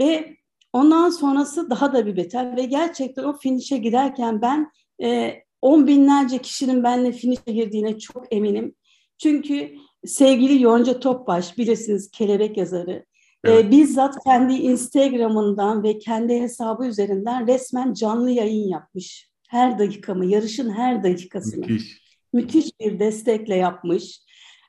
ve 0.00 0.36
ondan 0.72 1.10
sonrası 1.10 1.70
daha 1.70 1.92
da 1.92 2.06
bir 2.06 2.16
beter 2.16 2.56
ve 2.56 2.64
gerçekten 2.64 3.24
o 3.24 3.38
finişe 3.38 3.76
giderken 3.76 4.42
ben 4.42 4.72
e, 5.02 5.34
on 5.62 5.86
binlerce 5.86 6.38
kişinin 6.38 6.84
benimle 6.84 7.12
finişe 7.12 7.52
girdiğine 7.52 7.98
çok 7.98 8.32
eminim. 8.34 8.74
Çünkü 9.18 9.74
sevgili 10.04 10.62
Yonca 10.62 11.00
Topbaş 11.00 11.58
bilirsiniz 11.58 12.10
kelebek 12.10 12.56
yazarı 12.56 13.04
e, 13.44 13.50
Evet. 13.50 13.64
E, 13.64 13.70
bizzat 13.70 14.24
kendi 14.24 14.54
Instagram'ından 14.54 15.82
ve 15.82 15.98
kendi 15.98 16.40
hesabı 16.40 16.86
üzerinden 16.86 17.46
resmen 17.46 17.92
canlı 17.92 18.30
yayın 18.30 18.68
yapmış. 18.68 19.30
Her 19.48 19.78
dakikamı, 19.78 20.26
yarışın 20.26 20.70
her 20.70 21.02
dakikasını. 21.02 21.66
Müthiş. 21.66 22.02
Müthiş 22.32 22.80
bir 22.80 22.98
destekle 22.98 23.56
yapmış. 23.56 24.20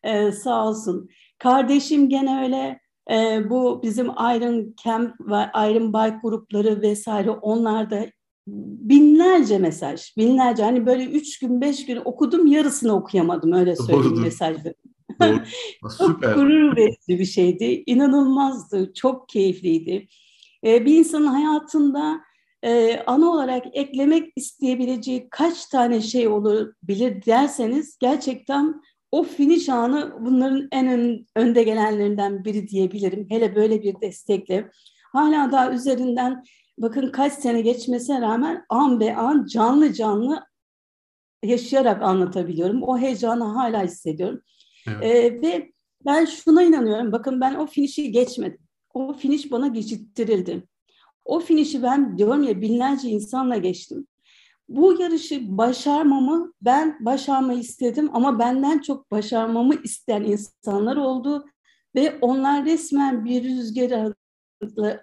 Ee, 0.04 0.32
sağ 0.32 0.68
olsun. 0.68 1.10
Kardeşim 1.40 2.10
gene 2.10 2.44
öyle 2.44 2.80
e, 3.12 3.50
bu 3.50 3.84
bizim 3.84 4.06
Iron 4.08 4.76
Camp 4.84 5.16
ve 5.20 5.70
Iron 5.70 5.94
Bike 5.94 6.20
grupları 6.24 6.82
vesaire 6.82 7.32
onlarda 7.32 8.06
binlerce 8.48 9.58
mesaj, 9.58 10.18
binlerce 10.18 10.64
hani 10.64 10.86
böyle 10.86 11.06
üç 11.06 11.40
gün 11.40 11.62
beş 11.62 11.86
gün 11.86 12.02
okudum 12.06 12.48
yarısını 12.48 12.96
okuyamadım 12.96 13.54
öyle 13.54 13.76
söyleyeyim 13.76 14.04
Doğrudur. 14.06 14.22
mesajları. 14.22 14.74
çok 15.98 16.22
gurur 16.22 16.78
verici 16.78 17.20
bir 17.20 17.26
şeydi, 17.26 17.84
inanılmazdı, 17.86 18.94
çok 18.94 19.30
keyifliydi. 19.30 20.08
Ee, 20.66 20.86
bir 20.86 20.98
insanın 20.98 21.28
hayatında 21.28 22.20
e, 22.64 23.04
ana 23.08 23.30
olarak 23.30 23.64
eklemek 23.74 24.34
isteyebileceği 24.36 25.28
kaç 25.32 25.66
tane 25.66 26.02
şey 26.02 26.28
olabilir 26.28 27.26
derseniz 27.26 27.98
gerçekten 28.00 28.82
o 29.14 29.24
finish 29.24 29.70
anı 29.70 30.14
bunların 30.20 30.68
en 30.72 30.88
ön, 30.88 31.28
önde 31.36 31.64
gelenlerinden 31.64 32.46
biri 32.46 32.68
diyebilirim. 32.68 33.26
Hele 33.30 33.56
böyle 33.56 33.84
bir 33.84 34.02
destekle. 34.02 34.72
Hala 35.12 35.52
daha 35.52 35.72
üzerinden 35.72 36.44
bakın 36.78 37.12
kaç 37.12 37.34
sene 37.34 37.62
geçmesine 37.62 38.22
rağmen 38.22 38.66
an 38.70 39.00
be 39.00 39.16
an 39.16 39.46
canlı 39.46 39.94
canlı 39.94 40.44
yaşayarak 41.44 42.02
anlatabiliyorum. 42.02 42.84
O 42.84 42.98
heyecanı 42.98 43.44
hala 43.44 43.84
hissediyorum. 43.84 44.42
Evet. 44.88 45.04
Ee, 45.04 45.42
ve 45.42 45.72
ben 46.06 46.26
şuna 46.26 46.64
inanıyorum. 46.64 47.12
Bakın 47.12 47.42
ben 47.42 47.56
o 47.56 47.68
finişi 47.68 48.12
geçmedim. 48.12 48.62
O 48.94 49.14
finish 49.14 49.52
bana 49.52 49.68
geçittirildi. 49.68 50.68
O 51.26 51.40
finişi 51.40 51.84
ben 51.84 52.18
diyorum 52.18 52.44
ya 52.44 52.62
binlerce 52.62 53.10
insanla 53.10 53.58
geçtim 53.58 54.08
bu 54.70 55.02
yarışı 55.02 55.58
başarmamı 55.58 56.54
ben 56.62 57.06
başarmayı 57.06 57.60
istedim 57.60 58.10
ama 58.14 58.40
benden 58.40 58.80
çok 58.80 59.12
başarmamı 59.12 59.76
isteyen 59.84 60.24
insanlar 60.24 60.98
oldu 60.98 61.46
ve 61.96 62.18
onlar 62.22 62.66
resmen 62.66 63.26
bir 63.26 63.44
rüzgar 63.44 64.14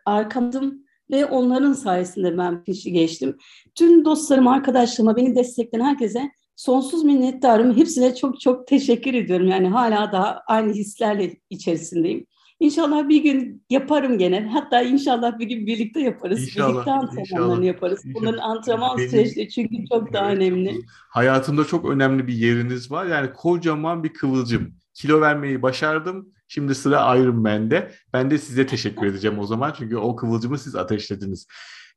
arkamadım 0.07 0.85
ve 1.11 1.27
onların 1.27 1.73
sayesinde 1.73 2.39
ben 2.39 2.65
fişi 2.65 2.93
geçtim. 2.93 3.37
Tüm 3.75 4.05
dostlarım, 4.05 4.49
arkadaşlarıma, 4.49 5.17
beni 5.17 5.37
destekleyen 5.37 5.85
herkese 5.85 6.31
sonsuz 6.57 7.05
minnettarım. 7.05 7.77
Hepsine 7.77 8.15
çok 8.15 8.41
çok 8.41 8.67
teşekkür 8.67 9.15
ediyorum. 9.15 9.49
Yani 9.49 9.69
hala 9.69 10.13
daha 10.13 10.43
aynı 10.47 10.73
hislerle 10.73 11.37
içerisindeyim. 11.51 12.27
İnşallah 12.61 13.09
bir 13.09 13.23
gün 13.23 13.63
yaparım 13.71 14.19
gene. 14.19 14.49
Hatta 14.53 14.83
inşallah 14.83 15.39
bir 15.39 15.47
gün 15.47 15.67
birlikte 15.67 16.01
yaparız. 16.01 16.43
İnşallah, 16.43 16.75
birlikte 16.75 16.91
antrenmanlarını 16.91 17.67
yaparız. 17.67 18.05
İnşallah. 18.05 18.23
Bunların 18.23 18.39
antrenman 18.39 18.99
Benim, 18.99 19.11
süreci 19.11 19.49
çünkü 19.49 19.77
çok 19.89 20.13
daha 20.13 20.31
önemli. 20.31 20.81
Hayatımda 21.09 21.65
çok 21.65 21.91
önemli 21.91 22.27
bir 22.27 22.35
yeriniz 22.35 22.91
var. 22.91 23.07
Yani 23.07 23.33
kocaman 23.33 24.05
bir 24.05 24.13
kıvılcım. 24.13 24.75
Kilo 24.95 25.21
vermeyi 25.21 25.63
başardım. 25.63 26.29
Şimdi 26.49 26.75
sıra 26.75 27.17
Iron 27.17 27.37
Man'de. 27.37 27.93
Ben 28.13 28.31
de 28.31 28.39
size 28.39 28.67
teşekkür 28.67 29.07
edeceğim 29.07 29.39
o 29.39 29.47
zaman. 29.47 29.75
Çünkü 29.79 29.97
o 29.97 30.17
kıvılcımı 30.17 30.59
siz 30.59 30.77
ateşlediniz. 30.77 31.47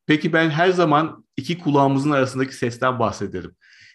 Peki 0.06 0.34
ben 0.34 0.50
her 0.50 0.70
zaman 0.70 1.26
iki 1.38 1.60
kulağımızın 1.60 2.12
arasındaki 2.12 2.56
sesten 2.56 3.00
bahsederim 3.00 3.52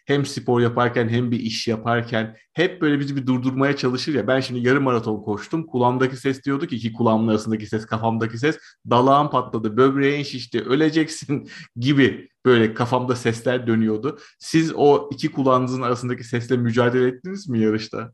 hem 0.08 0.26
spor 0.26 0.60
yaparken 0.60 1.08
hem 1.08 1.30
bir 1.30 1.40
iş 1.40 1.68
yaparken 1.68 2.36
hep 2.52 2.80
böyle 2.80 3.00
bizi 3.00 3.16
bir 3.16 3.26
durdurmaya 3.26 3.76
çalışır 3.76 4.14
ya. 4.14 4.26
Ben 4.26 4.40
şimdi 4.40 4.66
yarım 4.66 4.82
maraton 4.82 5.22
koştum. 5.22 5.66
Kulağımdaki 5.66 6.16
ses 6.16 6.44
diyordu 6.44 6.66
ki 6.66 6.76
iki 6.76 6.92
kulağımın 6.92 7.28
arasındaki 7.28 7.66
ses, 7.66 7.86
kafamdaki 7.86 8.38
ses 8.38 8.58
dalağım 8.90 9.30
patladı, 9.30 9.76
böbreğin 9.76 10.22
şişti, 10.22 10.60
öleceksin 10.60 11.48
gibi 11.76 12.28
böyle 12.44 12.74
kafamda 12.74 13.16
sesler 13.16 13.66
dönüyordu. 13.66 14.18
Siz 14.38 14.72
o 14.76 15.08
iki 15.12 15.32
kulağınızın 15.32 15.82
arasındaki 15.82 16.24
sesle 16.24 16.56
mücadele 16.56 17.08
ettiniz 17.08 17.48
mi 17.48 17.58
yarışta? 17.58 18.12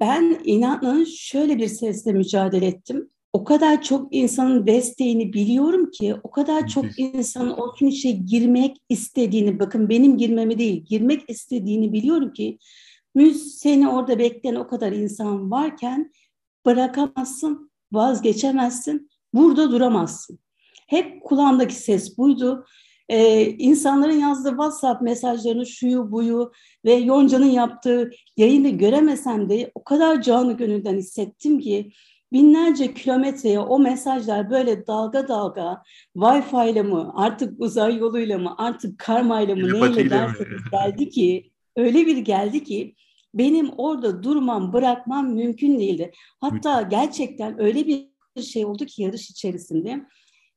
Ben 0.00 0.40
inanın 0.44 1.04
şöyle 1.04 1.58
bir 1.58 1.68
sesle 1.68 2.12
mücadele 2.12 2.66
ettim 2.66 3.11
o 3.32 3.44
kadar 3.44 3.82
çok 3.82 4.14
insanın 4.14 4.66
desteğini 4.66 5.32
biliyorum 5.32 5.90
ki, 5.90 6.14
o 6.22 6.30
kadar 6.30 6.66
çok 6.66 6.84
insanın 6.98 7.50
o 7.50 7.74
gün 7.80 7.86
işe 7.86 8.10
girmek 8.10 8.76
istediğini, 8.88 9.58
bakın 9.58 9.88
benim 9.88 10.18
girmemi 10.18 10.58
değil, 10.58 10.84
girmek 10.84 11.30
istediğini 11.30 11.92
biliyorum 11.92 12.32
ki, 12.32 12.58
müz 13.14 13.54
seni 13.54 13.88
orada 13.88 14.18
bekleyen 14.18 14.54
o 14.54 14.66
kadar 14.66 14.92
insan 14.92 15.50
varken 15.50 16.12
bırakamazsın, 16.66 17.70
vazgeçemezsin, 17.92 19.10
burada 19.34 19.70
duramazsın. 19.70 20.38
Hep 20.86 21.22
kulağımdaki 21.22 21.74
ses 21.74 22.18
buydu. 22.18 22.66
Ee, 23.08 23.46
insanların 23.46 24.20
yazdığı 24.20 24.48
WhatsApp 24.48 25.02
mesajlarını 25.02 25.66
şuyu 25.66 26.12
buyu 26.12 26.52
ve 26.84 26.92
Yonca'nın 26.92 27.50
yaptığı 27.50 28.10
yayını 28.36 28.68
göremesem 28.68 29.48
de 29.48 29.70
o 29.74 29.84
kadar 29.84 30.22
canı 30.22 30.56
gönülden 30.56 30.96
hissettim 30.96 31.60
ki 31.60 31.92
binlerce 32.32 32.94
kilometreye 32.94 33.58
o 33.58 33.78
mesajlar 33.78 34.50
böyle 34.50 34.86
dalga 34.86 35.28
dalga 35.28 35.82
Wi-Fi 36.16 36.70
ile 36.70 36.82
mi 36.82 37.06
artık 37.14 37.60
uzay 37.60 37.96
yoluyla 37.96 38.38
mı 38.38 38.54
artık 38.58 38.98
karmayla 38.98 39.56
mı 39.56 39.72
neyle 39.72 40.10
derseniz 40.10 40.60
geldi 40.72 41.08
ki 41.08 41.50
öyle 41.76 42.06
bir 42.06 42.16
geldi 42.16 42.64
ki 42.64 42.94
benim 43.34 43.70
orada 43.76 44.22
durmam 44.22 44.72
bırakmam 44.72 45.34
mümkün 45.34 45.78
değildi. 45.78 46.12
Hatta 46.40 46.82
gerçekten 46.82 47.60
öyle 47.62 47.86
bir 47.86 48.12
şey 48.42 48.64
oldu 48.64 48.84
ki 48.86 49.02
yarış 49.02 49.30
içerisinde. 49.30 50.06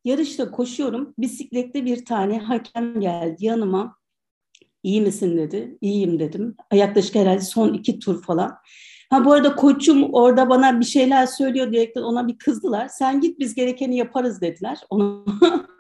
Yarışta 0.06 0.52
koşuyorum 0.52 1.14
bisiklette 1.18 1.86
bir 1.86 2.06
tane 2.06 2.40
hakem 2.40 3.00
geldi 3.00 3.46
yanıma. 3.46 3.96
İyi 4.84 5.02
misin 5.02 5.38
dedi. 5.38 5.78
İyiyim 5.82 6.20
dedim. 6.20 6.56
Yaklaşık 6.74 7.16
herhalde 7.16 7.42
son 7.42 7.74
iki 7.74 8.00
tur 8.00 8.24
falan. 8.24 8.58
Ha 9.16 9.26
bu 9.26 9.34
arada 9.34 9.56
koçum 9.56 10.14
orada 10.14 10.50
bana 10.50 10.80
bir 10.80 10.86
şeyler 10.86 11.26
söylüyor 11.26 11.72
diyerekten 11.72 12.02
ona 12.02 12.28
bir 12.28 12.38
kızdılar. 12.38 12.88
Sen 12.88 13.22
git 13.22 13.40
biz 13.40 13.56
gerekeni 13.56 13.98
yaparız 13.98 14.42
dediler. 14.42 14.80
Onu 14.90 15.26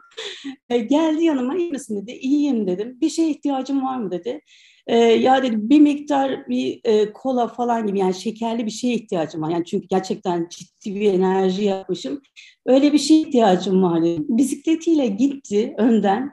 e, 0.69 0.77
geldi 0.77 1.23
yanıma 1.23 1.55
iyi 1.55 1.71
misin 1.71 2.01
dedi. 2.01 2.11
İyiyim 2.11 2.67
dedim. 2.67 2.97
Bir 3.01 3.09
şeye 3.09 3.29
ihtiyacım 3.29 3.85
var 3.85 3.97
mı 3.97 4.11
dedi. 4.11 4.41
E, 4.87 4.97
ya 4.97 5.43
dedi 5.43 5.55
bir 5.57 5.79
miktar 5.79 6.47
bir 6.47 6.81
e, 6.83 7.13
kola 7.13 7.47
falan 7.47 7.87
gibi 7.87 7.99
yani 7.99 8.13
şekerli 8.13 8.65
bir 8.65 8.71
şeye 8.71 8.93
ihtiyacım 8.93 9.41
var. 9.41 9.49
Yani 9.49 9.65
çünkü 9.65 9.87
gerçekten 9.87 10.47
ciddi 10.49 10.95
bir 10.95 11.13
enerji 11.13 11.63
yapmışım. 11.63 12.21
Öyle 12.65 12.93
bir 12.93 12.99
şeye 12.99 13.21
ihtiyacım 13.21 13.83
var 13.83 14.03
dedi. 14.03 14.21
Bisikletiyle 14.29 15.07
gitti 15.07 15.75
önden. 15.77 16.31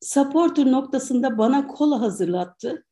Supporter 0.00 0.72
noktasında 0.72 1.38
bana 1.38 1.66
kola 1.66 2.00
hazırlattı. 2.00 2.84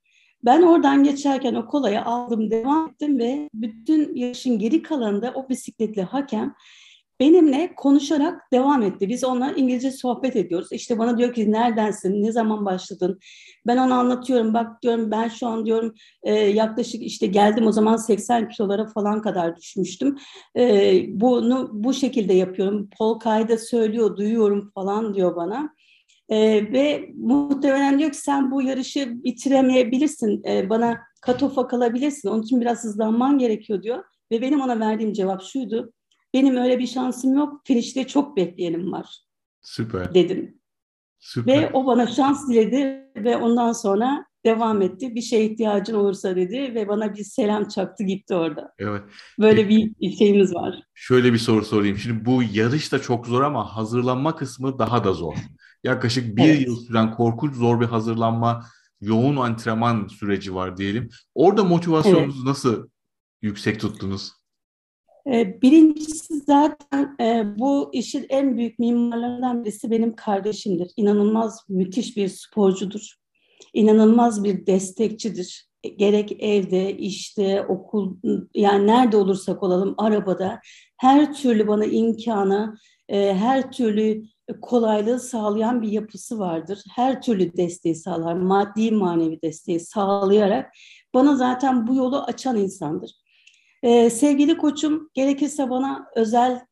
Ben 0.44 0.62
oradan 0.62 1.05
geçerken 1.05 1.55
o 1.55 1.66
kolayı 1.66 2.03
aldım, 2.03 2.51
devam 2.51 2.88
ettim 2.88 3.18
ve 3.18 3.48
bütün 3.55 4.14
yarışın 4.16 4.59
geri 4.59 4.83
kalanında 4.83 5.33
o 5.35 5.48
bisikletli 5.48 6.03
hakem 6.03 6.55
benimle 7.20 7.74
konuşarak 7.77 8.53
devam 8.53 8.83
etti. 8.83 9.09
Biz 9.09 9.24
onunla 9.24 9.53
İngilizce 9.53 9.90
sohbet 9.90 10.37
ediyoruz. 10.37 10.68
İşte 10.72 10.98
bana 10.98 11.18
diyor 11.18 11.35
ki 11.35 11.53
neredensin, 11.53 12.22
ne 12.22 12.33
zaman 12.33 12.64
başladın? 12.64 13.18
Ben 13.66 13.77
ona 13.77 13.98
anlatıyorum. 13.98 14.55
Bak 14.55 14.83
diyorum 14.83 15.11
ben 15.11 15.29
şu 15.29 15.46
an 15.46 15.66
diyorum 15.66 15.94
e, 16.22 16.35
yaklaşık 16.35 17.03
işte 17.03 17.27
geldim 17.27 17.66
o 17.66 17.72
zaman 17.72 17.96
80 17.96 18.48
kilolara 18.48 18.87
falan 18.87 19.22
kadar 19.22 19.57
düşmüştüm. 19.57 20.18
E, 20.57 21.05
bunu 21.09 21.70
bu 21.72 21.94
şekilde 21.94 22.35
yapıyorum. 22.35 22.88
Polka'yı 22.98 23.59
söylüyor, 23.59 24.16
duyuyorum 24.16 24.70
falan 24.74 25.14
diyor 25.14 25.37
bana. 25.37 25.74
E, 26.29 26.38
ve 26.73 27.11
muhtemelen 27.17 27.99
diyor 27.99 28.11
ki 28.11 28.19
sen 28.19 28.51
bu 28.51 28.62
yarışı 28.62 29.25
bitiremeyebilirsin, 29.25 30.43
e, 30.45 30.71
bana 30.71 30.99
katofa 31.21 31.67
kalabilirsin, 31.67 32.29
onun 32.29 32.43
için 32.43 32.61
biraz 32.61 32.85
hızlanman 32.85 33.38
gerekiyor 33.38 33.83
diyor. 33.83 34.05
Ve 34.33 34.43
benim 34.43 34.61
ona 34.61 34.81
verdiğim 34.81 35.12
cevap 35.12 35.43
şuydu, 35.43 35.93
benim 36.35 36.57
öyle 36.57 36.79
bir 36.79 36.87
şansım 36.87 37.35
yok, 37.35 37.61
finişte 37.64 38.07
çok 38.07 38.37
bekleyenim 38.37 38.93
var. 38.93 39.19
Süper. 39.62 40.14
Dedim. 40.14 40.59
Süper. 41.19 41.62
Ve 41.62 41.71
o 41.73 41.87
bana 41.87 42.07
şans 42.07 42.49
diledi 42.49 43.05
ve 43.17 43.37
ondan 43.37 43.73
sonra 43.73 44.25
devam 44.45 44.83
etti. 44.83 45.14
Bir 45.14 45.21
şeye 45.21 45.45
ihtiyacın 45.45 45.95
olursa 45.95 46.37
dedi 46.37 46.75
ve 46.75 46.88
bana 46.88 47.14
bir 47.14 47.25
selam 47.25 47.69
çaktı 47.69 48.05
gitti 48.05 48.35
orada. 48.35 48.73
Evet. 48.79 49.03
Böyle 49.38 49.69
bir 49.69 50.12
şeyimiz 50.17 50.55
var. 50.55 50.81
Şöyle 50.95 51.33
bir 51.33 51.38
soru 51.38 51.64
sorayım. 51.64 51.97
Şimdi 51.97 52.25
bu 52.25 52.43
yarış 52.53 52.93
da 52.93 52.99
çok 52.99 53.27
zor 53.27 53.43
ama 53.43 53.77
hazırlanma 53.77 54.37
kısmı 54.37 54.79
daha 54.79 55.05
da 55.05 55.12
zor. 55.12 55.35
Yaklaşık 55.88 56.37
bir 56.37 56.44
evet. 56.44 56.66
yıl 56.66 56.77
süren 56.77 57.14
korkunç 57.14 57.55
zor 57.55 57.81
bir 57.81 57.87
hazırlanma, 57.87 58.64
yoğun 59.01 59.37
antrenman 59.37 60.07
süreci 60.07 60.55
var 60.55 60.77
diyelim. 60.77 61.09
Orada 61.35 61.64
motivasyonunuzu 61.64 62.38
evet. 62.38 62.46
nasıl 62.48 62.88
yüksek 63.42 63.81
tuttunuz? 63.81 64.33
Ee, 65.27 65.62
birincisi 65.62 66.35
zaten 66.46 67.16
e, 67.20 67.59
bu 67.59 67.90
işin 67.92 68.27
en 68.29 68.57
büyük 68.57 68.79
mimarlarından 68.79 69.64
birisi 69.64 69.90
benim 69.90 70.16
kardeşimdir. 70.16 70.90
İnanılmaz 70.96 71.64
müthiş 71.68 72.16
bir 72.16 72.29
sporcudur. 72.29 73.14
İnanılmaz 73.74 74.44
bir 74.44 74.66
destekçidir. 74.66 75.68
Gerek 75.96 76.37
evde, 76.42 76.96
işte, 76.96 77.62
okul, 77.62 78.16
yani 78.55 78.87
nerede 78.87 79.16
olursak 79.16 79.62
olalım, 79.62 79.94
arabada 79.98 80.61
her 80.96 81.33
türlü 81.33 81.68
bana 81.68 81.85
imkanı, 81.85 82.77
e, 83.09 83.35
her 83.35 83.72
türlü 83.72 84.22
kolaylığı 84.61 85.21
sağlayan 85.21 85.83
bir 85.83 85.89
yapısı 85.89 86.39
vardır. 86.39 86.85
Her 86.95 87.23
türlü 87.23 87.57
desteği 87.57 87.95
sağlar, 87.95 88.35
maddi 88.35 88.91
manevi 88.91 89.43
desteği 89.43 89.81
sağlayarak 89.81 90.73
bana 91.15 91.37
zaten 91.37 91.87
bu 91.87 91.95
yolu 91.95 92.23
açan 92.23 92.57
insandır. 92.57 93.11
Ee, 93.83 94.11
sevgili 94.11 94.57
koçum 94.59 95.11
gerekirse 95.15 95.71
bana 95.71 96.07
özel 96.17 96.67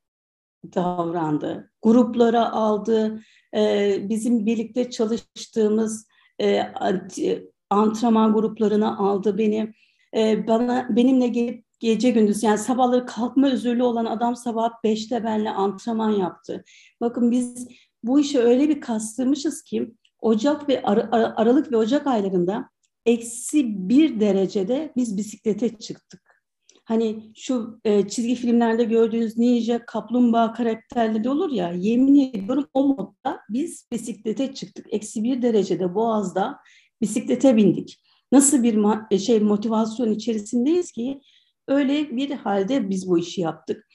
davrandı, 0.74 1.70
gruplara 1.82 2.52
aldı, 2.52 3.20
ee, 3.54 3.98
bizim 4.08 4.46
birlikte 4.46 4.90
çalıştığımız 4.90 6.06
e, 6.40 6.62
antrenman 7.70 8.32
gruplarına 8.32 8.98
aldı 8.98 9.38
beni. 9.38 9.74
Ee, 10.16 10.46
bana 10.46 10.86
benimle 10.90 11.28
gelip 11.28 11.65
gece 11.80 12.10
gündüz 12.10 12.42
yani 12.42 12.58
sabahları 12.58 13.06
kalkma 13.06 13.46
özürlü 13.50 13.82
olan 13.82 14.04
adam 14.04 14.36
sabah 14.36 14.70
5'te 14.84 15.24
benle 15.24 15.50
antrenman 15.50 16.10
yaptı. 16.10 16.64
Bakın 17.00 17.30
biz 17.30 17.68
bu 18.02 18.20
işe 18.20 18.38
öyle 18.38 18.68
bir 18.68 18.80
kastırmışız 18.80 19.62
ki 19.62 19.94
Ocak 20.20 20.68
ve 20.68 20.82
Ar- 20.82 21.08
Ar- 21.12 21.32
Aralık 21.36 21.72
ve 21.72 21.76
Ocak 21.76 22.06
aylarında 22.06 22.68
eksi 23.06 23.88
bir 23.88 24.20
derecede 24.20 24.92
biz 24.96 25.16
bisiklete 25.16 25.78
çıktık. 25.78 26.26
Hani 26.84 27.32
şu 27.36 27.80
e, 27.84 28.08
çizgi 28.08 28.34
filmlerde 28.34 28.84
gördüğünüz 28.84 29.38
ninja, 29.38 29.86
kaplumbağa 29.86 30.52
karakterleri 30.52 31.28
olur 31.28 31.52
ya 31.52 31.72
yemin 31.72 32.32
ediyorum 32.34 32.66
o 32.74 32.88
modda 32.88 33.40
biz 33.48 33.88
bisiklete 33.92 34.54
çıktık. 34.54 34.86
Eksi 34.90 35.24
bir 35.24 35.42
derecede 35.42 35.94
Boğaz'da 35.94 36.58
bisiklete 37.00 37.56
bindik. 37.56 38.02
Nasıl 38.32 38.62
bir 38.62 39.18
şey 39.18 39.40
motivasyon 39.40 40.12
içerisindeyiz 40.12 40.92
ki 40.92 41.20
Öyle 41.68 42.16
bir 42.16 42.30
halde 42.30 42.90
biz 42.90 43.08
bu 43.08 43.18
işi 43.18 43.40
yaptık. 43.40 43.86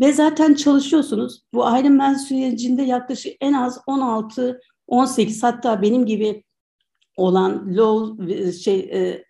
Ve 0.00 0.12
zaten 0.12 0.54
çalışıyorsunuz. 0.54 1.42
Bu 1.54 1.60
Ironman 1.60 2.14
sürecinde 2.14 2.82
yaklaşık 2.82 3.36
en 3.40 3.52
az 3.52 3.80
16 3.86 4.60
18 4.86 5.42
hatta 5.42 5.82
benim 5.82 6.06
gibi 6.06 6.44
olan 7.16 7.76
low 7.76 8.52
şey 8.52 8.78
e, 8.78 9.24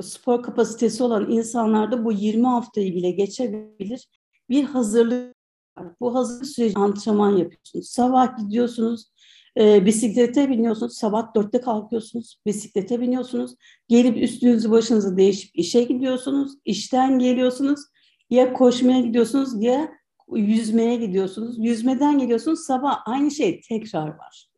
spor 0.00 0.42
kapasitesi 0.42 1.02
olan 1.02 1.30
insanlarda 1.30 2.04
bu 2.04 2.12
20 2.12 2.46
haftayı 2.46 2.94
bile 2.94 3.10
geçebilir. 3.10 4.08
Bir 4.48 4.64
hazırlık 4.64 5.36
bu 6.00 6.14
hazırlık 6.14 6.46
süreci 6.46 6.78
antrenman 6.78 7.30
yapıyorsunuz. 7.30 7.88
Sabah 7.88 8.38
gidiyorsunuz, 8.38 9.10
e, 9.58 9.86
bisiklete 9.86 10.50
biniyorsunuz, 10.50 10.96
sabah 10.96 11.34
dörtte 11.34 11.60
kalkıyorsunuz, 11.60 12.36
bisiklete 12.46 13.00
biniyorsunuz, 13.00 13.54
gelip 13.88 14.16
üstünüzü 14.16 14.70
başınızı 14.70 15.16
değişip 15.16 15.50
işe 15.54 15.82
gidiyorsunuz, 15.82 16.52
işten 16.64 17.18
geliyorsunuz, 17.18 17.80
ya 18.30 18.52
koşmaya 18.52 19.00
gidiyorsunuz 19.00 19.62
ya 19.62 19.88
yüzmeye 20.32 20.96
gidiyorsunuz, 20.96 21.56
yüzmeden 21.58 22.18
geliyorsunuz, 22.18 22.60
sabah 22.60 22.98
aynı 23.06 23.30
şey 23.30 23.60
tekrar 23.60 24.08
var. 24.08 24.50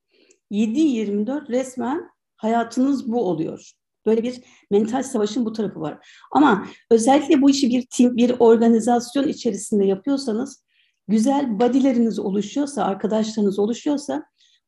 7-24 0.50 1.48
resmen 1.48 2.10
hayatınız 2.36 3.12
bu 3.12 3.24
oluyor. 3.24 3.72
Böyle 4.06 4.22
bir 4.22 4.40
mental 4.70 5.02
savaşın 5.02 5.44
bu 5.44 5.52
tarafı 5.52 5.80
var. 5.80 6.06
Ama 6.32 6.66
özellikle 6.90 7.42
bu 7.42 7.50
işi 7.50 7.70
bir 7.70 7.86
tim, 7.90 8.16
bir 8.16 8.34
organizasyon 8.38 9.28
içerisinde 9.28 9.84
yapıyorsanız 9.84 10.64
güzel 11.08 11.60
bodyleriniz 11.60 12.18
oluşuyorsa, 12.18 12.84
arkadaşlarınız 12.84 13.58
oluşuyorsa 13.58 14.24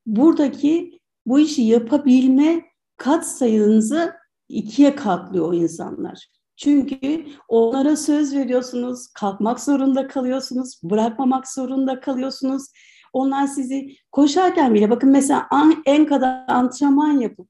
buradaki 0.07 1.01
bu 1.27 1.39
işi 1.39 1.63
yapabilme 1.63 2.65
kat 2.97 3.27
sayınızı 3.27 4.13
ikiye 4.49 4.97
katlıyor 4.97 5.49
o 5.49 5.55
insanlar. 5.55 6.29
Çünkü 6.57 7.27
onlara 7.49 7.97
söz 7.97 8.35
veriyorsunuz, 8.35 9.07
kalkmak 9.07 9.61
zorunda 9.61 10.07
kalıyorsunuz, 10.07 10.81
bırakmamak 10.83 11.49
zorunda 11.49 12.01
kalıyorsunuz. 12.01 12.63
Onlar 13.13 13.47
sizi 13.47 13.97
koşarken 14.13 14.75
bile 14.75 14.91
bakın 14.91 15.11
mesela 15.11 15.49
en 15.87 16.07
kadar 16.07 16.45
antrenman 16.49 17.21
yapıp 17.21 17.49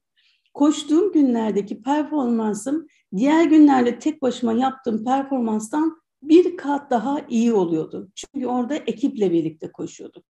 koştuğum 0.54 1.12
günlerdeki 1.12 1.82
performansım 1.82 2.86
diğer 3.16 3.44
günlerde 3.44 3.98
tek 3.98 4.22
başıma 4.22 4.52
yaptığım 4.52 5.04
performanstan 5.04 5.96
bir 6.22 6.56
kat 6.56 6.90
daha 6.90 7.20
iyi 7.28 7.52
oluyordu. 7.52 8.08
Çünkü 8.14 8.46
orada 8.46 8.74
ekiple 8.74 9.32
birlikte 9.32 9.72
koşuyorduk. 9.72 10.24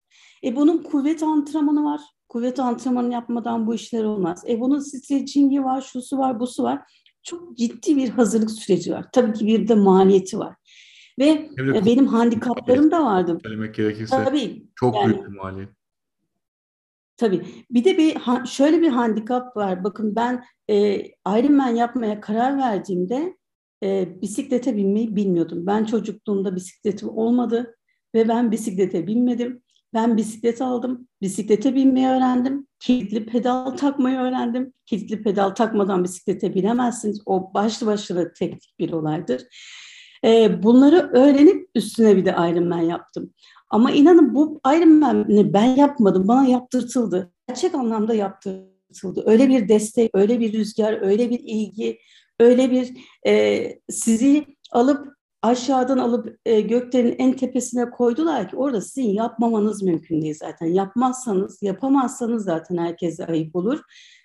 E 0.43 0.55
bunun 0.55 0.83
kuvvet 0.83 1.23
antrenmanı 1.23 1.83
var. 1.83 2.01
Kuvvet 2.29 2.59
antrenmanı 2.59 3.13
yapmadan 3.13 3.67
bu 3.67 3.75
işler 3.75 4.03
olmaz. 4.03 4.43
E 4.47 4.59
bunun 4.59 4.79
stretchingi 4.79 5.63
var, 5.63 5.81
şusu 5.81 6.17
var, 6.17 6.39
busu 6.39 6.63
var. 6.63 6.81
Çok 7.23 7.57
ciddi 7.57 7.95
bir 7.95 8.09
hazırlık 8.09 8.51
süreci 8.51 8.93
var. 8.93 9.05
Tabii 9.13 9.33
ki 9.33 9.47
bir 9.47 9.67
de 9.67 9.75
maliyeti 9.75 10.39
var. 10.39 10.55
Ve 11.19 11.49
evet, 11.57 11.85
benim 11.85 12.07
handikaplarım 12.07 12.91
da 12.91 13.05
vardı. 13.05 13.37
Söylemek 13.43 13.75
gerekirse 13.75 14.23
Tabii, 14.23 14.65
çok 14.75 14.95
yani, 14.95 15.13
büyük 15.13 15.27
bir 15.27 15.37
maliyet. 15.37 15.69
Tabii. 17.17 17.45
Bir 17.71 17.83
de 17.83 17.97
bir 17.97 18.17
şöyle 18.45 18.81
bir 18.81 18.89
handikap 18.89 19.57
var. 19.57 19.83
Bakın 19.83 20.15
ben 20.15 20.43
e, 20.69 20.97
Ironman 21.27 21.75
yapmaya 21.75 22.21
karar 22.21 22.57
verdiğimde 22.57 23.37
e, 23.83 24.21
bisiklete 24.21 24.77
binmeyi 24.77 25.15
bilmiyordum. 25.15 25.67
Ben 25.67 25.85
çocukluğumda 25.85 26.55
bisikletim 26.55 27.09
olmadı 27.09 27.75
ve 28.15 28.27
ben 28.27 28.51
bisiklete 28.51 29.07
binmedim. 29.07 29.63
Ben 29.93 30.17
bisiklet 30.17 30.61
aldım, 30.61 31.07
bisiklete 31.21 31.75
binmeyi 31.75 32.07
öğrendim, 32.07 32.67
kilitli 32.79 33.25
pedal 33.25 33.65
takmayı 33.71 34.17
öğrendim. 34.17 34.73
Kilitli 34.85 35.23
pedal 35.23 35.49
takmadan 35.49 36.03
bisiklete 36.03 36.55
binemezsiniz. 36.55 37.21
O 37.25 37.53
başlı 37.53 37.87
başına 37.87 38.33
teknik 38.33 38.75
bir 38.79 38.91
olaydır. 38.91 39.43
E, 40.25 40.63
bunları 40.63 41.09
öğrenip 41.13 41.69
üstüne 41.75 42.17
bir 42.17 42.25
de 42.25 42.29
Ironman 42.29 42.81
yaptım. 42.81 43.33
Ama 43.69 43.91
inanın 43.91 44.35
bu 44.35 44.61
Ironman'i 44.67 45.53
ben 45.53 45.75
yapmadım, 45.75 46.27
bana 46.27 46.45
yaptırtıldı. 46.45 47.31
Gerçek 47.47 47.75
anlamda 47.75 48.13
yaptırtıldı. 48.13 49.23
Öyle 49.25 49.49
bir 49.49 49.69
destek, 49.69 50.11
öyle 50.13 50.39
bir 50.39 50.53
rüzgar, 50.53 51.01
öyle 51.01 51.29
bir 51.29 51.39
ilgi, 51.39 51.99
öyle 52.39 52.71
bir 52.71 52.93
e, 53.27 53.65
sizi 53.89 54.45
alıp 54.71 55.07
aşağıdan 55.43 55.97
alıp 55.97 56.39
e, 56.45 56.61
göklerin 56.61 57.15
en 57.17 57.33
tepesine 57.33 57.89
koydular 57.89 58.49
ki 58.49 58.55
orada 58.55 58.81
sizin 58.81 59.09
yapmamanız 59.09 59.83
mümkün 59.83 60.21
değil 60.21 60.35
zaten. 60.39 60.67
Yapmazsanız, 60.67 61.63
yapamazsanız 61.63 62.43
zaten 62.43 62.77
herkese 62.77 63.25
ayıp 63.25 63.55
olur. 63.55 63.79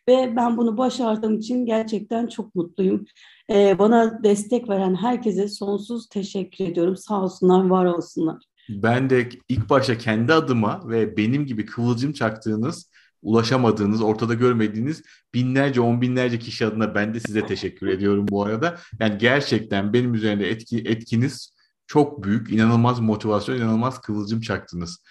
Ve 0.08 0.36
ben 0.36 0.56
bunu 0.56 0.78
başardığım 0.78 1.38
için 1.38 1.66
gerçekten 1.66 2.26
çok 2.26 2.54
mutluyum. 2.54 3.04
E, 3.50 3.78
bana 3.78 4.22
destek 4.24 4.68
veren 4.68 4.94
herkese 4.94 5.48
sonsuz 5.48 6.08
teşekkür 6.08 6.64
ediyorum. 6.64 6.96
Sağ 6.96 7.22
olsunlar, 7.22 7.66
var 7.66 7.84
olsunlar. 7.84 8.42
Ben 8.68 9.10
de 9.10 9.28
ilk 9.48 9.70
başta 9.70 9.98
kendi 9.98 10.32
adıma 10.32 10.80
ve 10.88 11.16
benim 11.16 11.46
gibi 11.46 11.66
kıvılcım 11.66 12.12
çaktığınız 12.12 12.87
ulaşamadığınız, 13.22 14.02
ortada 14.02 14.34
görmediğiniz 14.34 15.02
binlerce, 15.34 15.80
on 15.80 16.00
binlerce 16.00 16.38
kişi 16.38 16.66
adına 16.66 16.94
ben 16.94 17.14
de 17.14 17.20
size 17.20 17.46
teşekkür 17.46 17.86
ediyorum 17.86 18.26
bu 18.28 18.44
arada. 18.44 18.78
Yani 19.00 19.18
gerçekten 19.18 19.92
benim 19.92 20.14
üzerinde 20.14 20.50
etki, 20.50 20.78
etkiniz 20.78 21.54
çok 21.86 22.24
büyük, 22.24 22.52
inanılmaz 22.52 23.00
motivasyon, 23.00 23.56
inanılmaz 23.56 24.00
kıvılcım 24.00 24.40
çaktınız. 24.40 25.02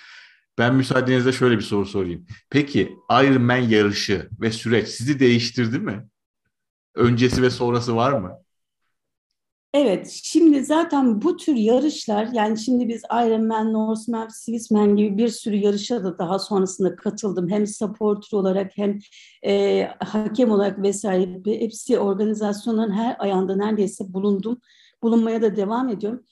Ben 0.57 0.75
müsaadenizle 0.75 1.31
şöyle 1.31 1.57
bir 1.57 1.63
soru 1.63 1.85
sorayım. 1.85 2.25
Peki 2.49 2.95
Ironman 3.11 3.57
yarışı 3.57 4.29
ve 4.41 4.51
süreç 4.51 4.87
sizi 4.87 5.19
değiştirdi 5.19 5.79
mi? 5.79 6.07
Öncesi 6.95 7.41
ve 7.41 7.49
sonrası 7.49 7.95
var 7.95 8.11
mı? 8.11 8.31
Evet, 9.73 10.19
şimdi 10.23 10.65
zaten 10.65 11.21
bu 11.21 11.37
tür 11.37 11.55
yarışlar, 11.55 12.29
yani 12.33 12.57
şimdi 12.59 12.87
biz 12.87 13.01
Ironman, 13.11 13.73
Norseman, 13.73 14.27
Swissman 14.27 14.95
gibi 14.95 15.17
bir 15.17 15.27
sürü 15.27 15.55
yarışa 15.55 16.03
da 16.03 16.17
daha 16.17 16.39
sonrasında 16.39 16.95
katıldım. 16.95 17.49
Hem 17.49 17.67
supporter 17.67 18.37
olarak 18.37 18.71
hem 18.75 18.99
e, 19.45 19.83
hakem 19.99 20.51
olarak 20.51 20.81
vesaire 20.81 21.59
hepsi 21.59 21.99
organizasyonların 21.99 22.91
her 22.91 23.15
ayağında 23.19 23.55
neredeyse 23.55 24.13
bulundum. 24.13 24.61
Bulunmaya 25.03 25.41
da 25.41 25.55
devam 25.55 25.89
ediyorum. 25.89 26.23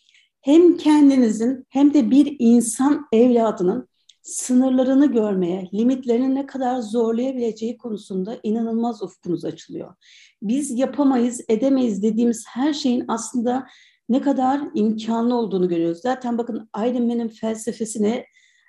Hem 0.41 0.77
kendinizin 0.77 1.65
hem 1.69 1.93
de 1.93 2.11
bir 2.11 2.35
insan 2.39 3.07
evladının 3.11 3.87
sınırlarını 4.25 5.11
görmeye, 5.11 5.69
limitlerini 5.73 6.35
ne 6.35 6.45
kadar 6.45 6.79
zorlayabileceği 6.79 7.77
konusunda 7.77 8.39
inanılmaz 8.43 9.03
ufkunuz 9.03 9.45
açılıyor. 9.45 9.93
Biz 10.41 10.79
yapamayız, 10.79 11.41
edemeyiz 11.49 12.03
dediğimiz 12.03 12.45
her 12.47 12.73
şeyin 12.73 13.05
aslında 13.07 13.67
ne 14.09 14.21
kadar 14.21 14.61
imkanlı 14.73 15.35
olduğunu 15.35 15.69
görüyoruz. 15.69 16.01
Zaten 16.01 16.37
bakın 16.37 16.69
Iron 16.77 17.27
felsefesine 17.27 18.25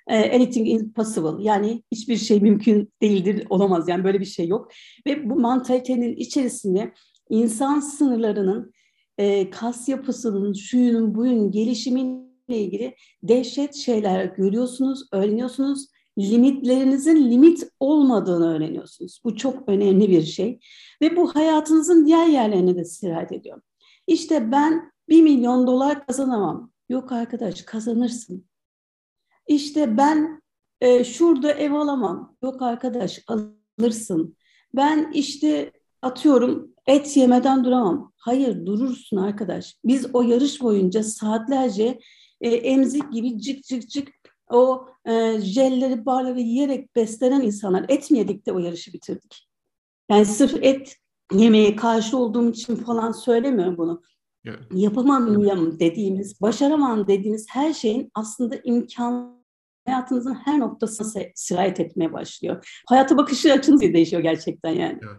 e, 0.07 0.35
anything 0.35 0.69
is 0.69 0.93
possible. 0.93 1.43
Yani 1.43 1.83
hiçbir 1.91 2.17
şey 2.17 2.39
mümkün 2.39 2.93
değildir, 3.01 3.47
olamaz. 3.49 3.89
Yani 3.89 4.03
böyle 4.03 4.19
bir 4.19 4.25
şey 4.25 4.47
yok. 4.47 4.71
Ve 5.07 5.29
bu 5.29 5.39
mantalitenin 5.39 6.15
içerisinde 6.15 6.93
insan 7.29 7.79
sınırlarının, 7.79 8.73
e, 9.17 9.49
kas 9.49 9.89
yapısının, 9.89 10.53
şuyunun, 10.53 11.15
buyun, 11.15 11.51
gelişimin 11.51 12.26
ilgili 12.55 12.95
dehşet 13.23 13.75
şeyler 13.75 14.25
görüyorsunuz, 14.25 15.07
öğreniyorsunuz. 15.11 15.87
Limitlerinizin 16.19 17.31
limit 17.31 17.63
olmadığını 17.79 18.55
öğreniyorsunuz. 18.55 19.21
Bu 19.23 19.35
çok 19.35 19.69
önemli 19.69 20.09
bir 20.09 20.23
şey. 20.23 20.59
Ve 21.01 21.15
bu 21.15 21.35
hayatınızın 21.35 22.05
diğer 22.05 22.27
yerlerine 22.27 22.75
de 22.75 22.85
sirayet 22.85 23.31
ediyor. 23.31 23.61
İşte 24.07 24.51
ben 24.51 24.91
bir 25.09 25.21
milyon 25.21 25.67
dolar 25.67 26.05
kazanamam. 26.07 26.71
Yok 26.89 27.11
arkadaş 27.11 27.61
kazanırsın. 27.61 28.45
İşte 29.47 29.97
ben 29.97 30.41
e, 30.81 31.03
şurada 31.03 31.51
ev 31.51 31.71
alamam. 31.71 32.35
Yok 32.43 32.61
arkadaş 32.61 33.23
alırsın. 33.27 34.37
Ben 34.75 35.11
işte 35.13 35.71
atıyorum 36.01 36.73
et 36.87 37.17
yemeden 37.17 37.63
duramam. 37.63 38.13
Hayır 38.17 38.65
durursun 38.65 39.17
arkadaş. 39.17 39.75
Biz 39.85 40.15
o 40.15 40.21
yarış 40.21 40.61
boyunca 40.61 41.03
saatlerce 41.03 41.99
e, 42.41 42.49
emzik 42.49 43.11
gibi 43.11 43.39
cık 43.39 43.63
cık 43.63 43.89
cık 43.89 44.07
o 44.49 44.87
e, 45.05 45.41
jelleri, 45.41 46.05
barları 46.05 46.39
yiyerek 46.39 46.95
beslenen 46.95 47.41
insanlar. 47.41 47.85
Et 47.89 48.11
mi 48.11 48.17
yedik 48.17 48.45
de 48.45 48.51
o 48.51 48.59
yarışı 48.59 48.93
bitirdik. 48.93 49.47
Yani 50.11 50.25
sırf 50.25 50.63
et 50.63 50.95
yemeye 51.33 51.75
karşı 51.75 52.17
olduğum 52.17 52.49
için 52.49 52.75
falan 52.75 53.11
söylemiyorum 53.11 53.77
bunu. 53.77 54.01
Evet. 54.45 54.59
Yapamam 54.71 55.79
dediğimiz, 55.79 56.41
başaramam 56.41 57.07
dediğimiz 57.07 57.45
her 57.49 57.73
şeyin 57.73 58.11
aslında 58.13 58.55
imkan 58.63 59.37
hayatınızın 59.85 60.33
her 60.33 60.59
noktasına 60.59 61.23
sirayet 61.35 61.79
etmeye 61.79 62.13
başlıyor. 62.13 62.81
Hayata 62.87 63.17
bakışı 63.17 63.53
açınız 63.53 63.81
değişiyor 63.81 64.21
gerçekten 64.21 64.71
yani. 64.71 64.99
Evet. 65.03 65.17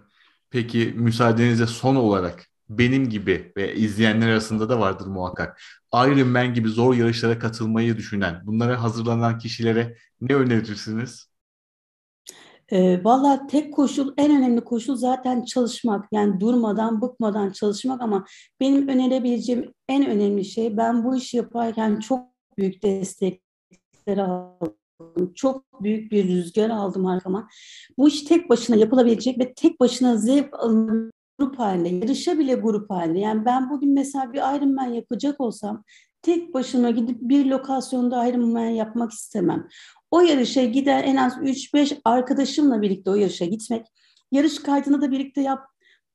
Peki 0.50 0.92
müsaadenizle 0.96 1.66
son 1.66 1.96
olarak 1.96 2.47
benim 2.68 3.08
gibi 3.08 3.52
ve 3.56 3.74
izleyenler 3.74 4.28
arasında 4.28 4.68
da 4.68 4.80
vardır 4.80 5.06
muhakkak. 5.06 5.60
Iron 5.94 6.28
Man 6.28 6.54
gibi 6.54 6.68
zor 6.68 6.94
yarışlara 6.94 7.38
katılmayı 7.38 7.96
düşünen, 7.96 8.40
bunlara 8.46 8.82
hazırlanan 8.82 9.38
kişilere 9.38 9.96
ne 10.20 10.34
önerirsiniz? 10.34 11.28
E, 12.68 13.04
Valla 13.04 13.46
tek 13.46 13.74
koşul, 13.74 14.12
en 14.16 14.36
önemli 14.36 14.60
koşul 14.60 14.96
zaten 14.96 15.44
çalışmak. 15.44 16.06
Yani 16.12 16.40
durmadan, 16.40 17.02
bıkmadan 17.02 17.50
çalışmak 17.50 18.02
ama 18.02 18.24
benim 18.60 18.88
önerebileceğim 18.88 19.72
en 19.88 20.06
önemli 20.06 20.44
şey 20.44 20.76
ben 20.76 21.04
bu 21.04 21.16
işi 21.16 21.36
yaparken 21.36 22.00
çok 22.00 22.20
büyük 22.58 22.82
destekler 22.82 24.18
aldım. 24.18 24.74
Çok 25.34 25.82
büyük 25.82 26.12
bir 26.12 26.28
rüzgar 26.28 26.70
aldım 26.70 27.06
arkama. 27.06 27.48
Bu 27.98 28.08
iş 28.08 28.22
tek 28.22 28.50
başına 28.50 28.76
yapılabilecek 28.76 29.38
ve 29.38 29.54
tek 29.54 29.80
başına 29.80 30.16
zevk 30.16 30.54
alınır 30.60 31.10
grup 31.38 31.58
halinde, 31.58 31.88
yarışa 31.88 32.38
bile 32.38 32.54
grup 32.54 32.90
halinde. 32.90 33.18
Yani 33.18 33.44
ben 33.44 33.70
bugün 33.70 33.94
mesela 33.94 34.32
bir 34.32 34.38
Ironman 34.38 34.86
yapacak 34.86 35.40
olsam 35.40 35.84
tek 36.22 36.54
başıma 36.54 36.90
gidip 36.90 37.16
bir 37.20 37.46
lokasyonda 37.46 38.26
Ironman 38.26 38.64
yapmak 38.64 39.12
istemem. 39.12 39.68
O 40.10 40.20
yarışa 40.20 40.64
gider 40.64 41.04
en 41.04 41.16
az 41.16 41.36
3-5 41.42 42.00
arkadaşımla 42.04 42.82
birlikte 42.82 43.10
o 43.10 43.14
yarışa 43.14 43.44
gitmek. 43.44 43.86
Yarış 44.32 44.58
kaydını 44.58 45.00
da 45.02 45.10
birlikte 45.10 45.40
yap, 45.40 45.64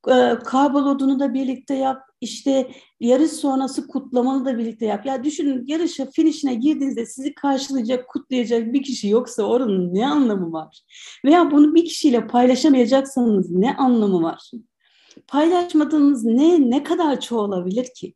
e, 0.07 0.39
karbolodunu 0.45 1.19
da 1.19 1.33
birlikte 1.33 1.75
yap, 1.75 2.01
işte 2.21 2.71
yarış 2.99 3.31
sonrası 3.31 3.87
kutlamanı 3.87 4.45
da 4.45 4.57
birlikte 4.57 4.85
yap. 4.85 5.05
Ya 5.05 5.23
düşünün 5.23 5.63
yarışa, 5.67 6.05
finişine 6.05 6.55
girdiğinizde 6.55 7.05
sizi 7.05 7.33
karşılayacak, 7.35 8.09
kutlayacak 8.09 8.73
bir 8.73 8.83
kişi 8.83 9.07
yoksa 9.07 9.43
oranın 9.43 9.93
ne 9.93 10.07
anlamı 10.07 10.51
var? 10.51 10.81
Veya 11.25 11.51
bunu 11.51 11.75
bir 11.75 11.85
kişiyle 11.85 12.27
paylaşamayacaksanız 12.27 13.51
ne 13.51 13.75
anlamı 13.75 14.23
var? 14.23 14.51
Paylaşmadığınız 15.27 16.23
ne 16.23 16.69
ne 16.69 16.83
kadar 16.83 17.21
çoğalabilir 17.21 17.87
ki? 17.95 18.13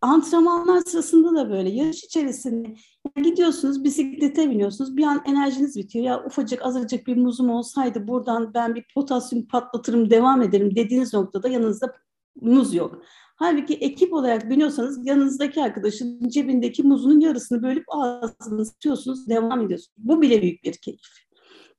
antrenmanlar 0.00 0.80
sırasında 0.80 1.34
da 1.34 1.50
böyle 1.50 1.70
yarış 1.70 2.04
içerisinde 2.04 2.74
gidiyorsunuz 3.16 3.84
bisiklete 3.84 4.50
biniyorsunuz 4.50 4.96
bir 4.96 5.02
an 5.02 5.22
enerjiniz 5.26 5.76
bitiyor 5.76 6.04
ya 6.04 6.24
ufacık 6.24 6.62
azıcık 6.62 7.06
bir 7.06 7.16
muzum 7.16 7.50
olsaydı 7.50 8.08
buradan 8.08 8.54
ben 8.54 8.74
bir 8.74 8.84
potasyum 8.94 9.46
patlatırım 9.46 10.10
devam 10.10 10.42
ederim 10.42 10.76
dediğiniz 10.76 11.14
noktada 11.14 11.48
yanınızda 11.48 11.94
muz 12.40 12.74
yok. 12.74 13.02
Halbuki 13.36 13.74
ekip 13.74 14.12
olarak 14.12 14.50
biniyorsanız 14.50 15.06
yanınızdaki 15.06 15.62
arkadaşın 15.62 16.28
cebindeki 16.28 16.82
muzunun 16.82 17.20
yarısını 17.20 17.62
bölüp 17.62 17.84
ağzınıza 17.88 18.72
tutuyorsunuz 18.72 19.28
devam 19.28 19.60
ediyorsunuz. 19.60 19.94
Bu 19.98 20.22
bile 20.22 20.42
büyük 20.42 20.64
bir 20.64 20.72
keyif. 20.72 21.00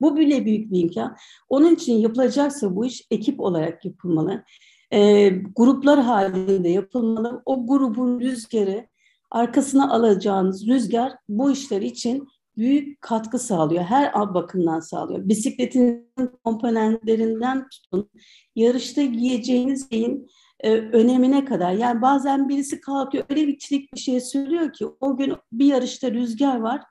Bu 0.01 0.17
bile 0.17 0.45
büyük 0.45 0.71
bir 0.71 0.79
imkan. 0.79 1.15
Onun 1.49 1.75
için 1.75 1.93
yapılacaksa 1.93 2.75
bu 2.75 2.85
iş 2.85 3.07
ekip 3.11 3.39
olarak 3.39 3.85
yapılmalı 3.85 4.43
e, 4.91 5.29
gruplar 5.55 5.99
halinde 5.99 6.69
yapılmalı. 6.69 7.41
O 7.45 7.67
grubun 7.67 8.19
rüzgarı, 8.19 8.87
arkasına 9.31 9.93
alacağınız 9.93 10.67
rüzgar 10.67 11.13
bu 11.29 11.51
işler 11.51 11.81
için 11.81 12.27
büyük 12.57 13.01
katkı 13.01 13.39
sağlıyor. 13.39 13.83
Her 13.83 14.13
bakımdan 14.33 14.79
sağlıyor. 14.79 15.29
Bisikletin 15.29 16.13
komponentlerinden 16.43 17.67
tutun, 17.69 18.09
yarışta 18.55 19.03
giyeceğiniz 19.03 19.89
şeyin 19.89 20.27
e, 20.59 20.71
önemine 20.71 21.45
kadar. 21.45 21.71
Yani 21.71 22.01
bazen 22.01 22.49
birisi 22.49 22.81
kalkıyor 22.81 23.25
öyle 23.29 23.47
bir 23.47 23.57
çilik 23.57 23.93
bir 23.93 23.99
şey 23.99 24.21
söylüyor 24.21 24.73
ki 24.73 24.85
o 24.99 25.17
gün 25.17 25.35
bir 25.51 25.65
yarışta 25.65 26.11
rüzgar 26.11 26.59
var. 26.59 26.81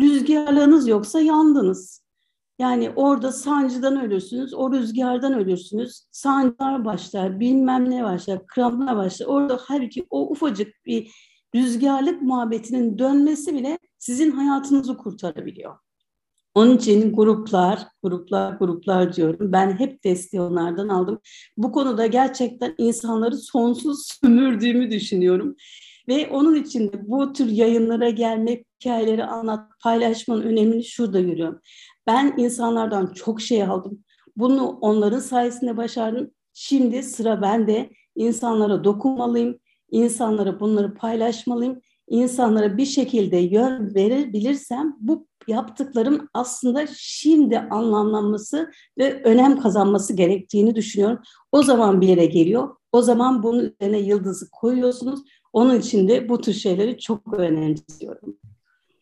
Rüzgarlığınız 0.00 0.88
yoksa 0.88 1.20
yandınız. 1.20 2.05
Yani 2.58 2.90
orada 2.96 3.32
sancıdan 3.32 4.04
ölürsünüz, 4.04 4.54
o 4.54 4.72
rüzgardan 4.72 5.32
ölürsünüz. 5.32 6.06
Sancılar 6.10 6.84
başlar, 6.84 7.40
bilmem 7.40 7.90
ne 7.90 8.04
başlar, 8.04 8.46
kramplar 8.46 8.96
başlar. 8.96 9.26
Orada 9.26 9.58
halbuki 9.60 10.06
o 10.10 10.30
ufacık 10.30 10.68
bir 10.86 11.10
rüzgarlık 11.54 12.22
muhabbetinin 12.22 12.98
dönmesi 12.98 13.54
bile 13.54 13.78
sizin 13.98 14.30
hayatınızı 14.30 14.96
kurtarabiliyor. 14.96 15.76
Onun 16.54 16.76
için 16.76 17.12
gruplar, 17.12 17.86
gruplar, 18.02 18.52
gruplar 18.56 19.16
diyorum. 19.16 19.52
Ben 19.52 19.78
hep 19.78 20.04
desteği 20.04 20.40
onlardan 20.40 20.88
aldım. 20.88 21.20
Bu 21.56 21.72
konuda 21.72 22.06
gerçekten 22.06 22.74
insanları 22.78 23.36
sonsuz 23.36 24.08
sömürdüğümü 24.20 24.90
düşünüyorum. 24.90 25.56
Ve 26.08 26.28
onun 26.30 26.54
için 26.54 26.92
de 26.92 27.08
bu 27.08 27.32
tür 27.32 27.46
yayınlara 27.46 28.10
gelmek, 28.10 28.66
hikayeleri 28.80 29.24
anlat, 29.24 29.70
paylaşmanın 29.82 30.42
önemini 30.42 30.84
şurada 30.84 31.20
görüyorum. 31.20 31.60
Ben 32.06 32.34
insanlardan 32.36 33.06
çok 33.06 33.40
şey 33.40 33.62
aldım. 33.62 34.04
Bunu 34.36 34.78
onların 34.80 35.18
sayesinde 35.18 35.76
başardım. 35.76 36.30
Şimdi 36.52 37.02
sıra 37.02 37.42
bende. 37.42 37.90
İnsanlara 38.16 38.84
dokunmalıyım. 38.84 39.58
İnsanlara 39.90 40.60
bunları 40.60 40.94
paylaşmalıyım. 40.94 41.80
İnsanlara 42.08 42.76
bir 42.76 42.86
şekilde 42.86 43.36
yön 43.36 43.94
verebilirsem 43.94 44.96
bu 45.00 45.26
yaptıklarım 45.48 46.28
aslında 46.34 46.86
şimdi 46.96 47.58
anlamlanması 47.58 48.70
ve 48.98 49.22
önem 49.22 49.60
kazanması 49.60 50.16
gerektiğini 50.16 50.74
düşünüyorum. 50.74 51.18
O 51.52 51.62
zaman 51.62 52.00
bir 52.00 52.08
yere 52.08 52.26
geliyor. 52.26 52.76
O 52.92 53.02
zaman 53.02 53.42
bunun 53.42 53.72
üzerine 53.80 53.98
yıldızı 53.98 54.50
koyuyorsunuz. 54.50 55.20
Onun 55.52 55.80
için 55.80 56.08
de 56.08 56.28
bu 56.28 56.40
tür 56.40 56.52
şeyleri 56.52 56.98
çok 56.98 57.32
önemsiyorum. 57.32 58.38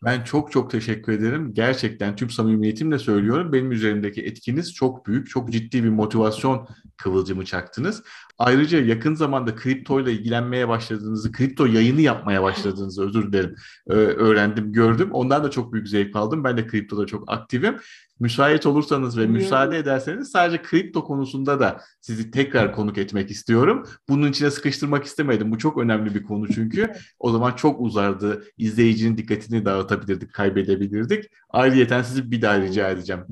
Ben 0.04 0.24
çok 0.24 0.52
çok 0.52 0.70
teşekkür 0.70 1.12
ederim. 1.12 1.54
Gerçekten 1.54 2.16
tüm 2.16 2.30
samimiyetimle 2.30 2.98
söylüyorum. 2.98 3.52
Benim 3.52 3.72
üzerimdeki 3.72 4.22
etkiniz 4.22 4.74
çok 4.74 5.06
büyük, 5.06 5.30
çok 5.30 5.52
ciddi 5.52 5.84
bir 5.84 5.88
motivasyon 5.88 6.68
kıvılcımı 6.96 7.44
çaktınız. 7.44 8.02
Ayrıca 8.38 8.80
yakın 8.80 9.14
zamanda 9.14 9.56
kripto 9.56 10.00
ile 10.00 10.12
ilgilenmeye 10.12 10.68
başladığınızı, 10.68 11.32
kripto 11.32 11.66
yayını 11.66 12.00
yapmaya 12.00 12.42
başladığınızı 12.42 13.06
özür 13.06 13.32
dilerim 13.32 13.54
öğrendim, 13.86 14.72
gördüm. 14.72 15.08
Ondan 15.12 15.44
da 15.44 15.50
çok 15.50 15.72
büyük 15.72 15.88
zevk 15.88 16.16
aldım. 16.16 16.44
Ben 16.44 16.56
de 16.56 16.66
kriptoda 16.66 17.06
çok 17.06 17.32
aktifim. 17.32 17.76
Müsait 18.20 18.66
olursanız 18.66 19.18
ve 19.18 19.26
müsaade 19.26 19.78
ederseniz 19.78 20.30
sadece 20.30 20.62
kripto 20.62 21.04
konusunda 21.04 21.60
da 21.60 21.80
sizi 22.00 22.30
tekrar 22.30 22.72
konuk 22.72 22.98
etmek 22.98 23.30
istiyorum. 23.30 23.86
Bunun 24.08 24.30
içine 24.30 24.50
sıkıştırmak 24.50 25.04
istemedim. 25.04 25.50
Bu 25.52 25.58
çok 25.58 25.78
önemli 25.78 26.14
bir 26.14 26.22
konu 26.22 26.48
çünkü. 26.48 26.92
O 27.18 27.30
zaman 27.30 27.52
çok 27.52 27.80
uzardı. 27.80 28.44
İzleyicinin 28.58 29.16
dikkatini 29.16 29.64
dağıtabilirdik, 29.64 30.32
kaybedebilirdik. 30.32 31.24
Ayrıyeten 31.50 32.02
sizi 32.02 32.30
bir 32.30 32.42
daha 32.42 32.60
rica 32.60 32.90
edeceğim. 32.90 33.22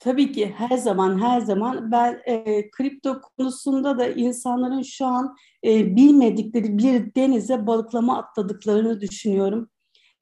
Tabii 0.00 0.32
ki 0.32 0.54
her 0.56 0.76
zaman 0.76 1.22
her 1.22 1.40
zaman 1.40 1.92
ben 1.92 2.20
e, 2.26 2.70
kripto 2.70 3.20
konusunda 3.20 3.98
da 3.98 4.08
insanların 4.08 4.82
şu 4.82 5.06
an 5.06 5.36
e, 5.64 5.96
bilmedikleri 5.96 6.78
bir 6.78 7.14
denize 7.14 7.66
balıklama 7.66 8.18
atladıklarını 8.18 9.00
düşünüyorum. 9.00 9.70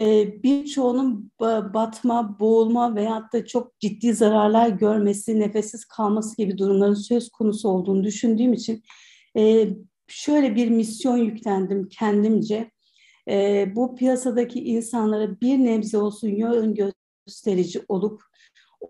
E, 0.01 0.43
birçoğunun 0.43 1.31
batma, 1.75 2.39
boğulma 2.41 2.97
veyahut 2.97 3.33
da 3.33 3.47
çok 3.47 3.81
ciddi 3.81 4.15
zararlar 4.15 4.69
görmesi, 4.69 5.41
nefessiz 5.41 5.85
kalması 5.85 6.37
gibi 6.37 6.59
durumların 6.59 6.95
söz 6.95 7.31
konusu 7.31 7.69
olduğunu 7.69 8.05
düşündüğüm 8.05 8.53
için 8.53 8.83
e, 9.37 9.69
şöyle 10.09 10.57
bir 10.57 10.71
misyon 10.71 11.17
yüklendim 11.17 11.89
kendimce. 11.89 12.71
E, 13.29 13.67
bu 13.77 13.97
piyasadaki 13.97 14.65
insanlara 14.65 15.41
bir 15.41 15.59
nebze 15.59 15.99
olsun 15.99 16.29
yön 16.29 16.75
gösterici 17.27 17.83
olup 17.89 18.23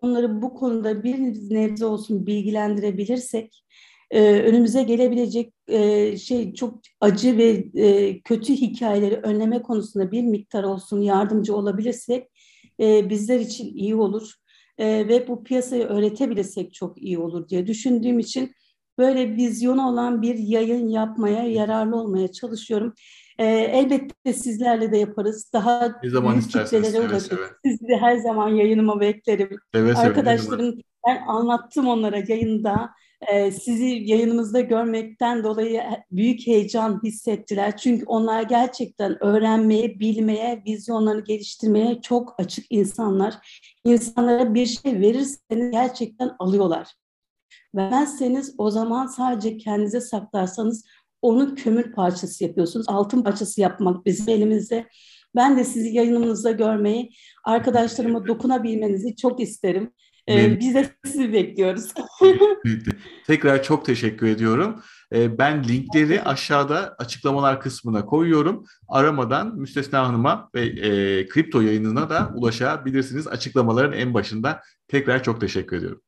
onları 0.03 0.43
bu 0.43 0.55
konuda 0.55 1.03
bir 1.03 1.19
nebze 1.51 1.87
olsun 1.87 2.27
bilgilendirebilirsek 2.27 3.65
e, 4.11 4.21
önümüze 4.23 4.83
gelebilecek 4.83 5.53
e, 5.69 6.17
şey 6.17 6.55
çok 6.55 6.81
acı 7.01 7.39
ve 7.39 7.65
e, 7.75 8.21
kötü 8.21 8.53
hikayeleri 8.53 9.17
önleme 9.17 9.63
konusunda 9.63 10.13
bir 10.13 10.23
miktar 10.23 10.65
olsun 10.65 11.01
yardımcı 11.01 11.57
olabilirsek 11.57 12.29
e, 12.81 13.11
bizler 13.11 13.41
için 13.41 13.75
iyi 13.75 13.95
olur 13.95 14.33
e, 14.79 15.09
ve 15.09 15.29
bu 15.29 15.45
piyasayı 15.45 15.85
öğretebilirsek 15.85 16.75
çok 16.75 17.03
iyi 17.03 17.19
olur 17.19 17.49
diye 17.49 17.67
düşündüğüm 17.67 18.19
için 18.19 18.53
böyle 18.99 19.37
vizyonu 19.37 19.89
olan 19.89 20.23
bir 20.23 20.39
yayın 20.39 20.89
yapmaya, 20.89 21.45
yararlı 21.45 21.97
olmaya 21.97 22.33
çalışıyorum. 22.33 22.95
E, 23.39 23.45
elbette 23.47 24.33
sizlerle 24.33 24.93
de 24.93 24.99
yaparız. 24.99 25.51
Daha 25.53 26.01
ne 26.03 26.11
zaman 26.11 26.33
büyük 26.33 26.53
kitlelere 26.53 27.01
ulaşırız. 27.01 27.51
Sizi 27.65 27.89
de 27.89 27.97
her 27.97 28.17
zaman 28.17 28.49
yayınıma 28.49 29.01
beklerim. 29.01 29.59
Seve 29.75 29.95
Arkadaşlarım 29.95 30.81
ben 31.07 31.23
anlattım 31.27 31.89
onlara 31.89 32.19
yayında. 32.29 32.91
Ee, 33.33 33.51
sizi 33.51 33.85
yayınımızda 33.85 34.61
görmekten 34.61 35.45
dolayı 35.45 35.83
büyük 36.11 36.47
heyecan 36.47 37.01
hissettiler. 37.05 37.77
Çünkü 37.77 38.05
onlar 38.07 38.43
gerçekten 38.43 39.25
öğrenmeye, 39.25 40.01
bilmeye, 40.01 40.63
vizyonlarını 40.67 41.25
geliştirmeye 41.25 42.01
çok 42.01 42.35
açık 42.41 42.67
insanlar. 42.71 43.35
İnsanlara 43.85 44.55
bir 44.55 44.67
şey 44.67 45.01
verirseniz 45.01 45.71
gerçekten 45.71 46.31
alıyorlar. 46.39 46.89
Vermezseniz 47.75 48.55
o 48.59 48.71
zaman 48.71 49.07
sadece 49.07 49.57
kendinize 49.57 50.01
saklarsanız 50.01 50.85
onu 51.23 51.55
kömür 51.55 51.93
parçası 51.93 52.45
yapıyorsunuz. 52.45 52.87
Altın 52.89 53.23
parçası 53.23 53.61
yapmak 53.61 54.07
bizim 54.07 54.29
elimizde. 54.29 54.89
Ben 55.37 55.57
de 55.57 55.65
sizi 55.65 55.89
yayınımızda 55.89 56.51
görmeyi, 56.51 57.11
arkadaşlarıma 57.45 58.27
dokunabilmenizi 58.27 59.17
çok 59.17 59.41
isterim. 59.41 59.93
Ee, 60.29 60.61
biz 60.61 60.75
de 60.75 60.91
sizi 61.05 61.33
bekliyoruz. 61.33 61.95
Tekrar 63.27 63.63
çok 63.63 63.85
teşekkür 63.85 64.27
ediyorum. 64.27 64.83
Ee, 65.13 65.39
ben 65.39 65.65
linkleri 65.65 66.23
aşağıda 66.23 66.95
açıklamalar 66.99 67.61
kısmına 67.61 68.07
koyuyorum. 68.07 68.65
Aramadan 68.89 69.57
Müstesna 69.57 70.09
Hanım'a 70.09 70.51
ve 70.55 70.61
e, 70.61 71.29
kripto 71.29 71.61
yayınına 71.61 72.11
da 72.11 72.33
ulaşabilirsiniz. 72.35 73.27
Açıklamaların 73.27 73.93
en 73.93 74.15
başında. 74.15 74.61
Tekrar 74.89 75.23
çok 75.23 75.41
teşekkür 75.41 75.77
ediyorum. 75.77 76.03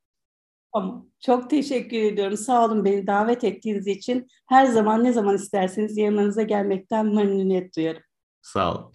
Tamam. 0.75 1.08
Çok 1.21 1.51
teşekkür 1.51 1.99
ediyorum. 1.99 2.37
Sağ 2.37 2.65
olun 2.65 2.85
beni 2.85 3.07
davet 3.07 3.45
ettiğiniz 3.45 3.87
için. 3.87 4.27
Her 4.47 4.67
zaman 4.67 5.05
ne 5.05 5.13
zaman 5.13 5.37
isterseniz 5.37 5.97
yanınıza 5.97 6.43
gelmekten 6.43 7.07
memnuniyet 7.07 7.77
duyarım. 7.77 8.03
Sağ 8.43 8.75
olun. 8.75 8.93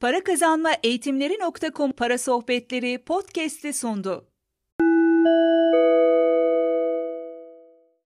Para 0.00 0.24
kazanma 0.24 0.70
eğitimleri.com 0.82 1.92
para 1.92 2.18
sohbetleri 2.18 3.04
podcast'i 3.04 3.72
sundu. 3.72 4.28